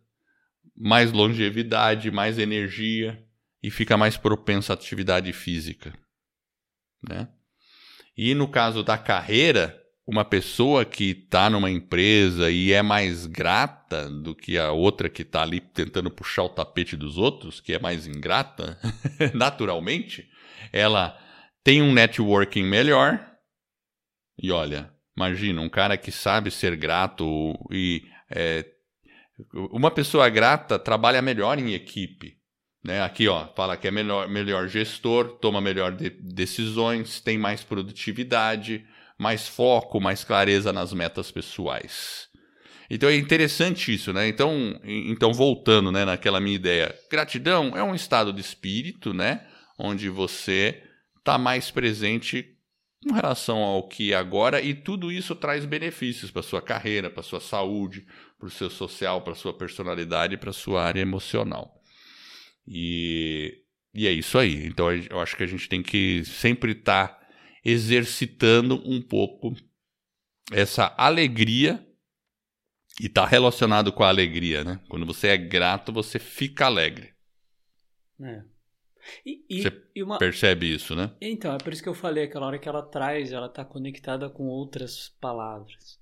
mais 0.79 1.11
longevidade, 1.11 2.09
mais 2.09 2.39
energia 2.39 3.21
e 3.61 3.69
fica 3.69 3.97
mais 3.97 4.15
propensa 4.15 4.71
à 4.71 4.75
atividade 4.75 5.33
física. 5.33 5.93
Né? 7.07 7.27
E 8.17 8.33
no 8.33 8.47
caso 8.47 8.81
da 8.81 8.97
carreira, 8.97 9.77
uma 10.07 10.23
pessoa 10.23 10.85
que 10.85 11.11
está 11.11 11.49
numa 11.49 11.69
empresa 11.69 12.49
e 12.49 12.71
é 12.71 12.81
mais 12.81 13.25
grata 13.25 14.09
do 14.09 14.33
que 14.33 14.57
a 14.57 14.71
outra 14.71 15.09
que 15.09 15.21
está 15.21 15.41
ali 15.41 15.59
tentando 15.59 16.09
puxar 16.09 16.43
o 16.43 16.49
tapete 16.49 16.95
dos 16.95 17.17
outros, 17.17 17.59
que 17.59 17.73
é 17.73 17.79
mais 17.79 18.07
ingrata, 18.07 18.79
naturalmente, 19.35 20.27
ela 20.71 21.17
tem 21.63 21.81
um 21.81 21.93
networking 21.93 22.63
melhor. 22.63 23.23
E 24.41 24.51
olha, 24.51 24.91
imagina, 25.15 25.61
um 25.61 25.69
cara 25.69 25.97
que 25.97 26.11
sabe 26.11 26.49
ser 26.49 26.75
grato 26.77 27.53
e. 27.69 28.03
É, 28.31 28.78
uma 29.53 29.91
pessoa 29.91 30.29
grata 30.29 30.77
trabalha 30.77 31.21
melhor 31.21 31.59
em 31.59 31.73
equipe. 31.73 32.37
Né? 32.83 33.01
Aqui, 33.01 33.27
ó, 33.27 33.47
fala 33.55 33.75
que 33.75 33.87
é 33.87 33.91
melhor, 33.91 34.27
melhor 34.29 34.67
gestor, 34.67 35.37
toma 35.39 35.59
melhor 35.59 35.91
de, 35.91 36.09
decisões, 36.09 37.19
tem 37.19 37.37
mais 37.37 37.63
produtividade, 37.63 38.85
mais 39.17 39.47
foco, 39.47 39.99
mais 39.99 40.23
clareza 40.23 40.71
nas 40.71 40.93
metas 40.93 41.29
pessoais. 41.29 42.29
Então 42.89 43.09
é 43.09 43.15
interessante 43.15 43.93
isso, 43.93 44.11
né? 44.11 44.27
Então, 44.27 44.79
então 44.83 45.31
voltando, 45.31 45.91
né, 45.91 46.05
naquela 46.05 46.39
minha 46.39 46.55
ideia, 46.55 46.95
gratidão 47.11 47.77
é 47.77 47.83
um 47.83 47.93
estado 47.93 48.33
de 48.33 48.41
espírito, 48.41 49.13
né, 49.13 49.45
onde 49.77 50.09
você 50.09 50.81
está 51.17 51.37
mais 51.37 51.69
presente 51.69 52.55
com 53.07 53.13
relação 53.13 53.59
ao 53.59 53.87
que 53.87 54.11
é 54.11 54.15
agora 54.15 54.59
e 54.61 54.73
tudo 54.73 55.11
isso 55.11 55.35
traz 55.35 55.65
benefícios 55.65 56.31
para 56.31 56.41
sua 56.41 56.61
carreira, 56.61 57.09
para 57.09 57.21
sua 57.21 57.39
saúde, 57.39 58.05
para 58.39 58.47
o 58.47 58.51
seu 58.51 58.69
social, 58.69 59.21
para 59.21 59.35
sua 59.35 59.53
personalidade, 59.53 60.37
para 60.37 60.53
sua 60.53 60.83
área 60.83 61.01
emocional. 61.01 61.79
E, 62.65 63.61
e 63.93 64.07
é 64.07 64.11
isso 64.11 64.37
aí. 64.37 64.65
Então 64.65 64.91
eu 64.91 65.19
acho 65.19 65.35
que 65.35 65.43
a 65.43 65.47
gente 65.47 65.67
tem 65.67 65.83
que 65.83 66.23
sempre 66.23 66.71
estar 66.71 67.09
tá 67.09 67.27
exercitando 67.63 68.81
um 68.89 69.01
pouco 69.01 69.53
essa 70.51 70.93
alegria 70.97 71.85
e 72.99 73.07
está 73.07 73.25
relacionado 73.25 73.91
com 73.91 74.03
a 74.03 74.09
alegria, 74.09 74.63
né? 74.63 74.79
Quando 74.87 75.05
você 75.05 75.27
é 75.27 75.37
grato, 75.37 75.91
você 75.91 76.17
fica 76.17 76.65
alegre. 76.65 77.13
É. 78.21 78.43
E, 79.25 79.45
e, 79.49 79.61
Você 79.61 79.89
e 79.95 80.03
uma... 80.03 80.17
percebe 80.17 80.73
isso, 80.73 80.95
né? 80.95 81.11
Então, 81.21 81.53
é 81.53 81.57
por 81.57 81.71
isso 81.71 81.81
que 81.81 81.89
eu 81.89 81.93
falei 81.93 82.25
aquela 82.25 82.45
hora 82.45 82.59
que 82.59 82.67
ela 82.67 82.83
traz, 82.83 83.31
ela 83.31 83.47
está 83.47 83.63
conectada 83.63 84.29
com 84.29 84.47
outras 84.47 85.09
palavras. 85.21 85.98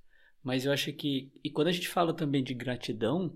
Mas 0.47 0.63
eu 0.63 0.71
acho 0.71 0.93
que. 0.93 1.29
E 1.43 1.49
quando 1.49 1.67
a 1.67 1.73
gente 1.73 1.89
fala 1.89 2.13
também 2.13 2.41
de 2.41 2.53
gratidão, 2.53 3.35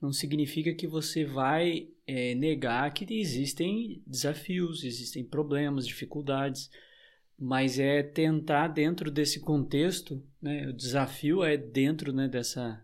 não 0.00 0.10
significa 0.10 0.72
que 0.72 0.86
você 0.86 1.22
vai 1.22 1.90
é, 2.06 2.34
negar 2.34 2.94
que 2.94 3.04
existem 3.12 4.02
desafios, 4.06 4.82
existem 4.82 5.22
problemas, 5.22 5.86
dificuldades. 5.86 6.70
Mas 7.38 7.78
é 7.78 8.02
tentar, 8.02 8.68
dentro 8.68 9.10
desse 9.10 9.38
contexto, 9.38 10.24
né, 10.40 10.66
o 10.68 10.72
desafio 10.72 11.44
é 11.44 11.58
dentro 11.58 12.10
né, 12.10 12.26
dessa, 12.26 12.82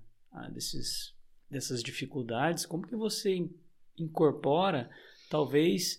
desses, 0.53 1.15
dessas 1.51 1.83
dificuldades, 1.83 2.67
como 2.67 2.87
que 2.87 2.95
você 2.95 3.49
incorpora, 3.99 4.91
talvez, 5.31 5.99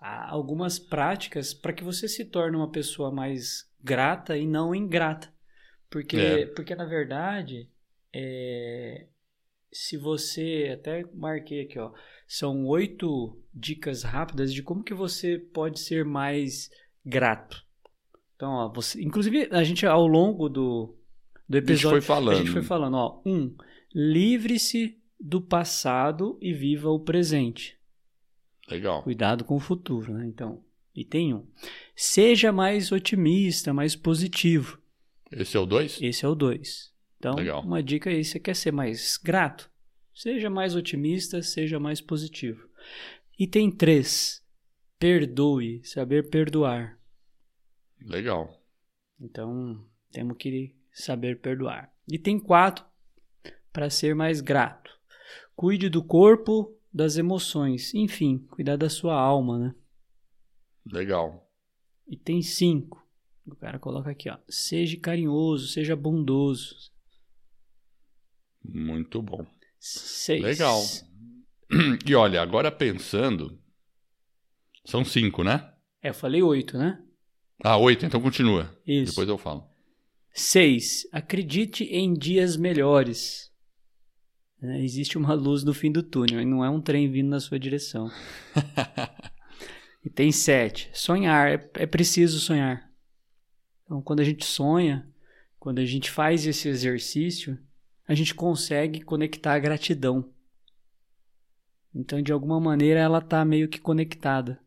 algumas 0.00 0.80
práticas 0.80 1.54
para 1.54 1.72
que 1.72 1.84
você 1.84 2.08
se 2.08 2.24
torne 2.24 2.56
uma 2.56 2.72
pessoa 2.72 3.12
mais 3.12 3.70
grata 3.80 4.36
e 4.36 4.48
não 4.48 4.74
ingrata. 4.74 5.32
Porque, 5.94 6.16
é. 6.16 6.46
porque 6.46 6.74
na 6.74 6.84
verdade, 6.84 7.68
é, 8.12 9.06
se 9.72 9.96
você. 9.96 10.76
Até 10.76 11.04
marquei 11.14 11.62
aqui, 11.62 11.78
ó. 11.78 11.92
São 12.26 12.66
oito 12.66 13.40
dicas 13.54 14.02
rápidas 14.02 14.52
de 14.52 14.60
como 14.60 14.82
que 14.82 14.92
você 14.92 15.38
pode 15.38 15.78
ser 15.78 16.04
mais 16.04 16.68
grato. 17.06 17.64
Então, 18.34 18.50
ó, 18.50 18.72
você, 18.72 19.00
inclusive, 19.00 19.48
a 19.52 19.62
gente 19.62 19.86
ao 19.86 20.04
longo 20.04 20.48
do, 20.48 20.96
do 21.48 21.58
episódio. 21.58 21.90
A 21.90 21.92
gente 21.92 22.00
foi 22.00 22.00
falando. 22.00 22.34
A 22.34 22.38
gente 22.38 22.50
foi 22.50 22.62
falando, 22.62 22.96
ó. 22.96 23.22
Um, 23.24 23.54
livre-se 23.94 25.00
do 25.20 25.40
passado 25.40 26.36
e 26.42 26.52
viva 26.52 26.90
o 26.90 26.98
presente. 26.98 27.78
Legal. 28.68 29.00
Cuidado 29.04 29.44
com 29.44 29.54
o 29.54 29.60
futuro, 29.60 30.12
né? 30.12 30.26
Então, 30.26 30.60
item 30.92 31.34
1. 31.34 31.36
Um. 31.36 31.46
Seja 31.94 32.50
mais 32.50 32.90
otimista, 32.90 33.72
mais 33.72 33.94
positivo. 33.94 34.82
Esse 35.36 35.56
é 35.56 35.60
o 35.60 35.66
2? 35.66 36.00
Esse 36.00 36.24
é 36.24 36.28
o 36.28 36.34
2. 36.34 36.92
Então, 37.18 37.34
Legal. 37.34 37.62
uma 37.62 37.82
dica 37.82 38.10
aí, 38.10 38.24
você 38.24 38.38
quer 38.38 38.54
ser 38.54 38.72
mais 38.72 39.16
grato? 39.16 39.70
Seja 40.14 40.48
mais 40.48 40.76
otimista, 40.76 41.42
seja 41.42 41.80
mais 41.80 42.00
positivo. 42.00 42.68
Item 43.38 43.70
3. 43.70 44.42
Perdoe, 44.98 45.84
saber 45.84 46.30
perdoar. 46.30 47.00
Legal. 48.00 48.62
Então, 49.20 49.84
temos 50.12 50.36
que 50.36 50.76
saber 50.92 51.40
perdoar. 51.40 51.92
Item 52.08 52.38
4. 52.38 52.84
Para 53.72 53.90
ser 53.90 54.14
mais 54.14 54.40
grato. 54.40 54.92
Cuide 55.56 55.88
do 55.88 56.02
corpo, 56.04 56.78
das 56.92 57.16
emoções. 57.16 57.92
Enfim, 57.92 58.38
cuidar 58.50 58.76
da 58.76 58.88
sua 58.88 59.14
alma, 59.14 59.58
né? 59.58 59.74
Legal. 60.86 61.50
E 62.06 62.16
tem 62.16 62.40
cinco. 62.40 63.03
O 63.46 63.54
cara 63.56 63.78
coloca 63.78 64.10
aqui, 64.10 64.30
ó. 64.30 64.38
Seja 64.48 64.98
carinhoso, 64.98 65.68
seja 65.68 65.94
bondoso. 65.94 66.74
Muito 68.64 69.20
bom. 69.20 69.46
Seis. 69.78 70.42
Legal. 70.42 70.80
E 72.06 72.14
olha, 72.14 72.40
agora 72.40 72.70
pensando. 72.70 73.58
São 74.84 75.04
cinco, 75.04 75.42
né? 75.42 75.72
É, 76.02 76.10
eu 76.10 76.14
falei 76.14 76.42
oito, 76.42 76.78
né? 76.78 77.02
Ah, 77.62 77.76
oito, 77.76 78.04
então 78.04 78.20
continua. 78.20 78.74
Isso. 78.86 79.12
Depois 79.12 79.28
eu 79.28 79.38
falo. 79.38 79.68
Seis. 80.32 81.06
Acredite 81.12 81.84
em 81.84 82.12
dias 82.14 82.56
melhores. 82.56 83.50
É, 84.62 84.82
existe 84.82 85.18
uma 85.18 85.34
luz 85.34 85.64
no 85.64 85.74
fim 85.74 85.92
do 85.92 86.02
túnel 86.02 86.40
e 86.40 86.44
não 86.44 86.64
é 86.64 86.70
um 86.70 86.80
trem 86.80 87.10
vindo 87.10 87.28
na 87.28 87.40
sua 87.40 87.58
direção. 87.58 88.10
e 90.04 90.08
tem 90.08 90.32
sete. 90.32 90.90
Sonhar. 90.92 91.48
É, 91.48 91.70
é 91.74 91.86
preciso 91.86 92.40
sonhar. 92.40 92.90
Então, 93.84 94.00
quando 94.02 94.20
a 94.20 94.24
gente 94.24 94.44
sonha, 94.44 95.06
quando 95.58 95.78
a 95.78 95.84
gente 95.84 96.10
faz 96.10 96.46
esse 96.46 96.68
exercício, 96.68 97.58
a 98.06 98.14
gente 98.14 98.34
consegue 98.34 99.00
conectar 99.00 99.54
a 99.54 99.58
gratidão. 99.58 100.28
Então, 101.94 102.20
de 102.20 102.32
alguma 102.32 102.60
maneira, 102.60 103.00
ela 103.00 103.18
está 103.18 103.44
meio 103.44 103.68
que 103.68 103.80
conectada. 103.80 104.58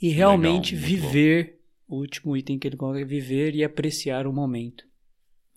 E 0.00 0.08
realmente 0.08 0.74
Legal, 0.74 0.88
viver, 0.88 1.60
bom. 1.88 1.96
o 1.96 2.00
último 2.00 2.36
item 2.36 2.58
que 2.58 2.66
ele 2.66 2.76
coloca 2.76 3.00
é 3.00 3.04
viver 3.04 3.54
e 3.54 3.62
apreciar 3.62 4.26
o 4.26 4.32
momento. 4.32 4.84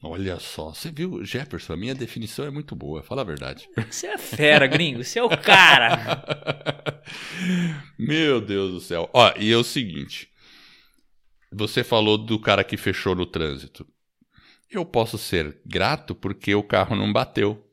Olha 0.03 0.39
só, 0.39 0.73
você 0.73 0.91
viu, 0.91 1.23
Jefferson, 1.25 1.73
a 1.73 1.77
minha 1.77 1.95
definição 1.95 2.45
é 2.45 2.51
muito 2.51 2.75
boa, 2.75 3.01
fala 3.01 3.21
a 3.21 3.25
verdade. 3.25 3.67
Você 3.89 4.05
é 4.05 4.17
fera, 4.17 4.67
gringo, 4.67 5.03
você 5.03 5.17
é 5.17 5.23
o 5.23 5.29
cara. 5.29 7.01
Meu 7.97 8.39
Deus 8.39 8.71
do 8.73 8.79
céu. 8.79 9.09
Ó, 9.11 9.33
e 9.39 9.51
é 9.51 9.57
o 9.57 9.63
seguinte, 9.63 10.29
você 11.51 11.83
falou 11.83 12.17
do 12.17 12.39
cara 12.39 12.63
que 12.63 12.77
fechou 12.77 13.15
no 13.15 13.25
trânsito. 13.25 13.85
Eu 14.69 14.85
posso 14.85 15.17
ser 15.17 15.59
grato 15.65 16.13
porque 16.13 16.53
o 16.53 16.63
carro 16.63 16.95
não 16.95 17.11
bateu. 17.11 17.63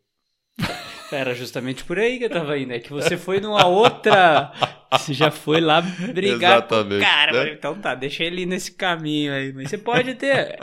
Era 1.11 1.35
justamente 1.35 1.85
por 1.85 1.99
aí 1.99 2.19
que 2.19 2.25
eu 2.25 2.31
tava 2.31 2.59
indo. 2.59 2.73
É 2.73 2.79
que 2.79 2.91
você 2.91 3.17
foi 3.17 3.41
numa 3.41 3.67
outra. 3.67 4.53
Você 4.93 5.13
já 5.13 5.31
foi 5.31 5.61
lá 5.61 5.81
brigar 5.81 6.59
Exatamente, 6.59 6.89
com 6.91 6.97
o 6.97 7.01
cara. 7.01 7.45
Né? 7.45 7.53
Então 7.53 7.81
tá, 7.81 7.95
deixa 7.95 8.23
ele 8.25 8.47
nesse 8.47 8.73
caminho 8.73 9.33
aí. 9.33 9.53
Mas 9.53 9.71
você 9.71 9.79
pode 9.79 10.15
ter. 10.15 10.59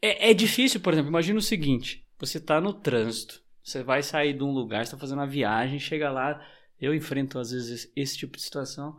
É, 0.00 0.30
é 0.30 0.34
difícil, 0.34 0.80
por 0.80 0.92
exemplo, 0.92 1.10
imagina 1.10 1.38
o 1.38 1.42
seguinte: 1.42 2.04
você 2.18 2.40
tá 2.40 2.60
no 2.60 2.72
trânsito, 2.72 3.42
você 3.62 3.82
vai 3.82 4.02
sair 4.02 4.32
de 4.32 4.42
um 4.42 4.52
lugar, 4.52 4.86
você 4.86 4.92
tá 4.92 4.98
fazendo 4.98 5.18
uma 5.18 5.26
viagem, 5.26 5.78
chega 5.78 6.10
lá. 6.10 6.40
Eu 6.80 6.94
enfrento 6.94 7.38
às 7.38 7.50
vezes 7.50 7.90
esse 7.94 8.16
tipo 8.16 8.36
de 8.36 8.42
situação. 8.42 8.96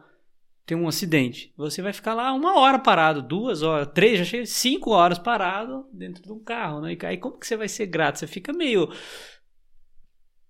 Tem 0.70 0.78
um 0.78 0.88
acidente. 0.88 1.52
Você 1.58 1.82
vai 1.82 1.92
ficar 1.92 2.14
lá 2.14 2.32
uma 2.32 2.60
hora 2.60 2.78
parado, 2.78 3.24
duas 3.24 3.64
horas, 3.64 3.90
três, 3.92 4.20
já 4.20 4.24
chega 4.24 4.46
cinco 4.46 4.92
horas 4.92 5.18
parado 5.18 5.84
dentro 5.92 6.22
de 6.22 6.32
um 6.32 6.38
carro, 6.38 6.80
né? 6.82 6.94
E 6.96 7.06
aí 7.08 7.18
como 7.18 7.40
que 7.40 7.48
você 7.48 7.58
vai 7.58 7.68
ser 7.68 7.88
grato? 7.88 8.20
Você 8.20 8.28
fica 8.28 8.54
meio 8.54 8.88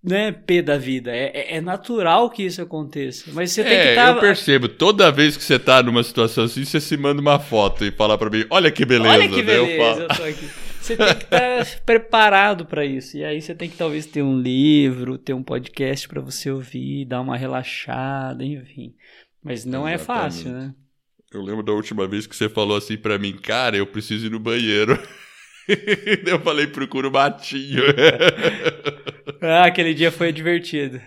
né, 0.04 0.30
P 0.30 0.60
da 0.60 0.76
vida. 0.76 1.10
É, 1.10 1.30
é, 1.34 1.56
é 1.56 1.60
natural 1.62 2.28
que 2.28 2.42
isso 2.42 2.60
aconteça. 2.60 3.30
Mas 3.32 3.52
você 3.52 3.64
tem 3.64 3.72
é, 3.72 3.82
que 3.82 3.88
estar. 3.88 4.08
Tá... 4.08 4.16
Eu 4.16 4.20
percebo, 4.20 4.68
toda 4.68 5.10
vez 5.10 5.38
que 5.38 5.42
você 5.42 5.58
tá 5.58 5.82
numa 5.82 6.02
situação 6.02 6.44
assim, 6.44 6.66
você 6.66 6.82
se 6.82 6.98
manda 6.98 7.18
uma 7.18 7.38
foto 7.38 7.82
e 7.82 7.90
fala 7.90 8.18
para 8.18 8.28
mim: 8.28 8.44
olha 8.50 8.70
que 8.70 8.84
beleza. 8.84 9.14
Olha 9.14 9.26
que 9.26 9.42
beleza, 9.42 10.02
eu, 10.02 10.02
eu 10.02 10.08
tô 10.08 10.22
aqui. 10.22 10.50
Você 10.82 10.96
tem 10.98 11.14
que 11.14 11.24
estar 11.24 11.64
tá 11.64 11.66
preparado 11.86 12.66
para 12.66 12.84
isso. 12.84 13.16
E 13.16 13.24
aí 13.24 13.40
você 13.40 13.54
tem 13.54 13.70
que 13.70 13.76
talvez 13.78 14.04
ter 14.04 14.20
um 14.20 14.38
livro, 14.38 15.16
ter 15.16 15.32
um 15.32 15.42
podcast 15.42 16.06
para 16.06 16.20
você 16.20 16.50
ouvir, 16.50 17.06
dar 17.06 17.22
uma 17.22 17.38
relaxada, 17.38 18.44
enfim. 18.44 18.94
Mas 19.42 19.64
não 19.64 19.88
Exatamente. 19.88 20.02
é 20.02 20.04
fácil, 20.04 20.52
né? 20.52 20.74
Eu 21.32 21.42
lembro 21.42 21.62
da 21.62 21.72
última 21.72 22.08
vez 22.08 22.26
que 22.26 22.34
você 22.34 22.48
falou 22.48 22.76
assim 22.76 22.96
para 22.96 23.18
mim, 23.18 23.36
cara, 23.36 23.76
eu 23.76 23.86
preciso 23.86 24.26
ir 24.26 24.30
no 24.30 24.40
banheiro. 24.40 24.98
eu 26.26 26.40
falei, 26.40 26.66
procura 26.66 27.08
o 27.08 27.12
matinho. 27.12 27.84
ah, 29.40 29.64
aquele 29.64 29.94
dia 29.94 30.10
foi 30.10 30.32
divertido. 30.32 31.00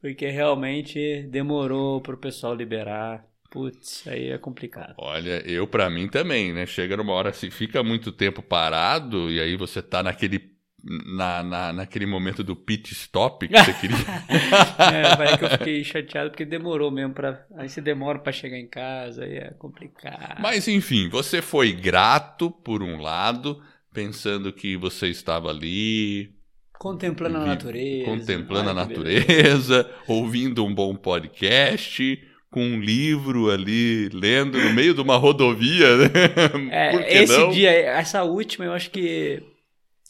Porque 0.00 0.28
realmente 0.28 1.22
demorou 1.30 2.00
pro 2.00 2.16
pessoal 2.16 2.54
liberar. 2.54 3.24
Putz, 3.50 4.06
aí 4.06 4.28
é 4.30 4.38
complicado. 4.38 4.94
Olha, 4.96 5.42
eu 5.44 5.66
para 5.66 5.90
mim 5.90 6.08
também, 6.08 6.52
né? 6.52 6.66
Chega 6.66 6.96
numa 6.96 7.12
hora 7.12 7.30
assim, 7.30 7.50
fica 7.50 7.82
muito 7.82 8.12
tempo 8.12 8.42
parado 8.42 9.30
e 9.30 9.40
aí 9.40 9.56
você 9.56 9.82
tá 9.82 10.02
naquele 10.02 10.38
na, 10.82 11.42
na, 11.42 11.72
naquele 11.72 12.06
momento 12.06 12.42
do 12.42 12.56
pit 12.56 12.92
stop 12.92 13.46
que 13.46 13.56
você 13.56 13.72
queria. 13.74 13.96
é, 14.78 15.16
parece 15.16 15.38
que 15.38 15.44
eu 15.44 15.50
fiquei 15.50 15.84
chateado 15.84 16.30
porque 16.30 16.44
demorou 16.44 16.90
mesmo 16.90 17.14
para 17.14 17.44
aí 17.56 17.68
você 17.68 17.80
demora 17.80 18.18
para 18.18 18.32
chegar 18.32 18.58
em 18.58 18.66
casa, 18.66 19.24
aí 19.24 19.36
é 19.36 19.50
complicado. 19.58 20.40
Mas 20.40 20.68
enfim, 20.68 21.08
você 21.08 21.42
foi 21.42 21.72
grato 21.72 22.50
por 22.50 22.82
um 22.82 23.00
lado, 23.00 23.62
pensando 23.92 24.52
que 24.52 24.76
você 24.76 25.08
estava 25.08 25.50
ali 25.50 26.34
contemplando 26.78 27.36
a 27.38 27.44
natureza, 27.44 28.04
contemplando 28.06 28.70
a 28.70 28.74
natureza, 28.74 29.90
ouvindo 30.08 30.64
um 30.64 30.74
bom 30.74 30.94
podcast, 30.94 32.18
com 32.50 32.62
um 32.62 32.80
livro 32.80 33.50
ali 33.50 34.08
lendo 34.08 34.58
no 34.58 34.72
meio 34.72 34.94
de 34.94 35.00
uma 35.00 35.16
rodovia, 35.16 35.96
né? 35.98 36.10
É, 36.72 37.22
esse 37.22 37.38
não? 37.38 37.50
dia, 37.50 37.70
essa 37.70 38.24
última, 38.24 38.64
eu 38.64 38.72
acho 38.72 38.90
que 38.90 39.42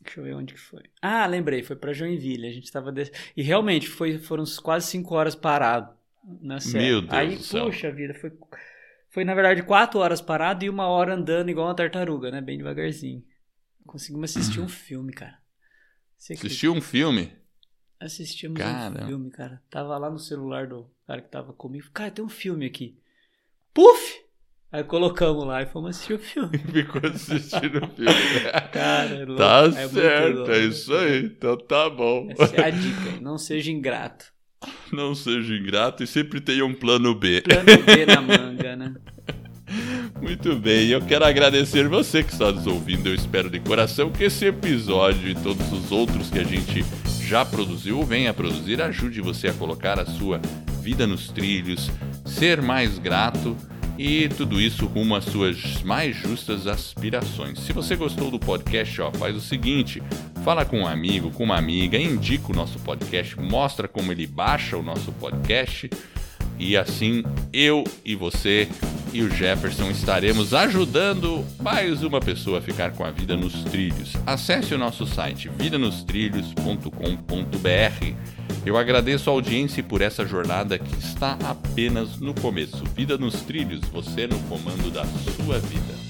Deixa 0.01 0.21
eu 0.21 0.25
ver 0.25 0.35
onde 0.35 0.55
que 0.55 0.61
foi. 0.61 0.83
Ah, 1.03 1.27
lembrei, 1.27 1.63
foi 1.63 1.77
para 1.77 1.93
Joinville. 1.93 2.47
A 2.47 2.53
gente 2.53 2.65
estava 2.65 2.91
des... 2.91 3.13
e 3.37 3.43
realmente 3.43 3.87
foi, 3.87 4.19
foram 4.19 4.45
quase 4.63 4.87
cinco 4.87 5.15
horas 5.15 5.35
parado 5.35 5.95
na 6.41 6.59
serra. 6.59 6.85
Meu 6.85 7.01
Deus 7.03 7.13
Aí, 7.13 7.37
do 7.37 7.43
céu. 7.43 7.67
Puxa 7.67 7.93
vida, 7.93 8.15
foi 8.15 8.33
foi 9.11 9.25
na 9.25 9.35
verdade 9.35 9.63
quatro 9.65 9.99
horas 9.99 10.21
parado 10.21 10.65
e 10.65 10.71
uma 10.71 10.87
hora 10.87 11.15
andando 11.15 11.51
igual 11.51 11.67
uma 11.67 11.75
tartaruga, 11.75 12.31
né? 12.31 12.41
Bem 12.41 12.57
devagarzinho. 12.57 13.25
Conseguimos 13.85 14.31
assistir 14.31 14.61
um 14.61 14.69
filme, 14.69 15.13
cara. 15.13 15.39
Assistiu 16.17 16.73
um 16.73 16.81
filme? 16.81 17.33
Assistimos 17.99 18.61
um 18.61 19.07
filme, 19.07 19.31
cara. 19.31 19.61
Tava 19.69 19.99
lá 19.99 20.09
no 20.09 20.19
celular 20.19 20.69
do 20.69 20.89
cara 21.07 21.21
que 21.21 21.29
tava 21.29 21.53
comigo. 21.53 21.91
Cara, 21.93 22.11
tem 22.11 22.25
um 22.25 22.29
filme 22.29 22.65
aqui. 22.65 22.99
Puf! 23.75 24.25
Aí 24.73 24.85
colocamos 24.85 25.45
lá 25.45 25.63
e 25.63 25.67
fomos 25.67 25.97
assistir 25.97 26.15
o 26.15 26.19
filme. 26.19 26.57
Ficou 26.73 27.03
assistindo 27.11 27.85
o 27.85 27.89
filme. 27.89 28.51
Cara, 28.73 29.11
é 29.11 29.25
louco. 29.25 29.37
Tá 29.37 29.65
é 29.65 29.89
certo, 29.89 30.51
é 30.51 30.59
isso 30.61 30.95
aí. 30.95 31.25
Então 31.25 31.57
tá 31.57 31.91
bom. 31.91 32.29
Essa 32.31 32.57
é 32.57 32.65
a 32.67 32.71
dica. 32.71 33.21
Não 33.21 33.37
seja 33.37 33.73
ingrato. 33.73 34.27
Não 34.93 35.15
seja 35.15 35.55
ingrato 35.55 36.05
e 36.05 36.07
sempre 36.07 36.41
tenha 36.41 36.65
um 36.65 36.73
plano 36.73 37.15
B. 37.15 37.43
Plano 37.43 37.83
B 37.85 38.07
na 38.07 38.21
manga, 38.21 38.77
né? 38.77 38.95
Muito 40.21 40.55
bem, 40.57 40.89
eu 40.89 41.01
quero 41.01 41.25
agradecer 41.25 41.89
você 41.89 42.23
que 42.23 42.33
está 42.33 42.53
nos 42.53 42.67
ouvindo. 42.67 43.09
Eu 43.09 43.15
espero 43.15 43.49
de 43.49 43.59
coração 43.61 44.11
que 44.11 44.25
esse 44.25 44.47
episódio 44.47 45.29
e 45.29 45.35
todos 45.35 45.73
os 45.73 45.91
outros 45.91 46.29
que 46.29 46.39
a 46.39 46.45
gente 46.45 46.85
já 47.23 47.45
produziu 47.45 47.99
ou 47.99 48.05
venha 48.05 48.31
a 48.31 48.35
produzir 48.35 48.83
ajude 48.83 49.21
você 49.21 49.49
a 49.49 49.53
colocar 49.53 49.99
a 49.99 50.07
sua 50.07 50.41
vida 50.83 51.07
nos 51.07 51.29
trilhos, 51.29 51.91
ser 52.25 52.61
mais 52.61 52.99
grato 52.99 53.57
e 54.03 54.31
tudo 54.31 54.59
isso 54.59 54.87
rumo 54.87 55.15
às 55.15 55.27
suas 55.27 55.83
mais 55.83 56.17
justas 56.17 56.67
aspirações. 56.67 57.59
Se 57.59 57.71
você 57.75 57.95
gostou 57.95 58.31
do 58.31 58.39
podcast, 58.39 58.99
ó, 59.03 59.13
faz 59.13 59.37
o 59.37 59.43
seguinte: 59.43 60.03
fala 60.43 60.65
com 60.65 60.81
um 60.81 60.87
amigo, 60.87 61.31
com 61.31 61.45
uma 61.45 61.59
amiga, 61.59 61.99
indica 61.99 62.51
o 62.51 62.57
nosso 62.57 62.79
podcast, 62.79 63.39
mostra 63.39 63.87
como 63.87 64.11
ele 64.11 64.27
baixa 64.27 64.75
o 64.79 64.83
nosso 64.83 65.13
podcast 65.13 65.91
e 66.61 66.77
assim 66.77 67.25
eu 67.53 67.83
e 68.05 68.15
você 68.15 68.69
e 69.13 69.23
o 69.23 69.35
Jefferson 69.35 69.91
estaremos 69.91 70.55
ajudando 70.55 71.45
mais 71.59 72.05
uma 72.05 72.21
pessoa 72.21 72.59
a 72.59 72.63
ficar 72.63 72.93
com 72.93 73.05
a 73.05 73.11
vida 73.11 73.37
nos 73.37 73.65
trilhos. 73.65 74.13
Acesse 74.25 74.73
o 74.73 74.79
nosso 74.79 75.05
site 75.05 75.49
vidanostrilhos.com.br. 75.49 78.15
Eu 78.65 78.77
agradeço 78.77 79.31
a 79.31 79.33
audiência 79.33 79.83
por 79.83 80.01
essa 80.01 80.25
jornada 80.25 80.79
que 80.79 80.97
está 80.99 81.37
apenas 81.43 82.21
no 82.21 82.33
começo. 82.35 82.85
Vida 82.95 83.19
nos 83.19 83.43
trilhos, 83.43 83.81
você 83.91 84.29
no 84.29 84.39
comando 84.41 84.93
da 84.93 85.05
sua 85.05 85.59
vida. 85.59 86.10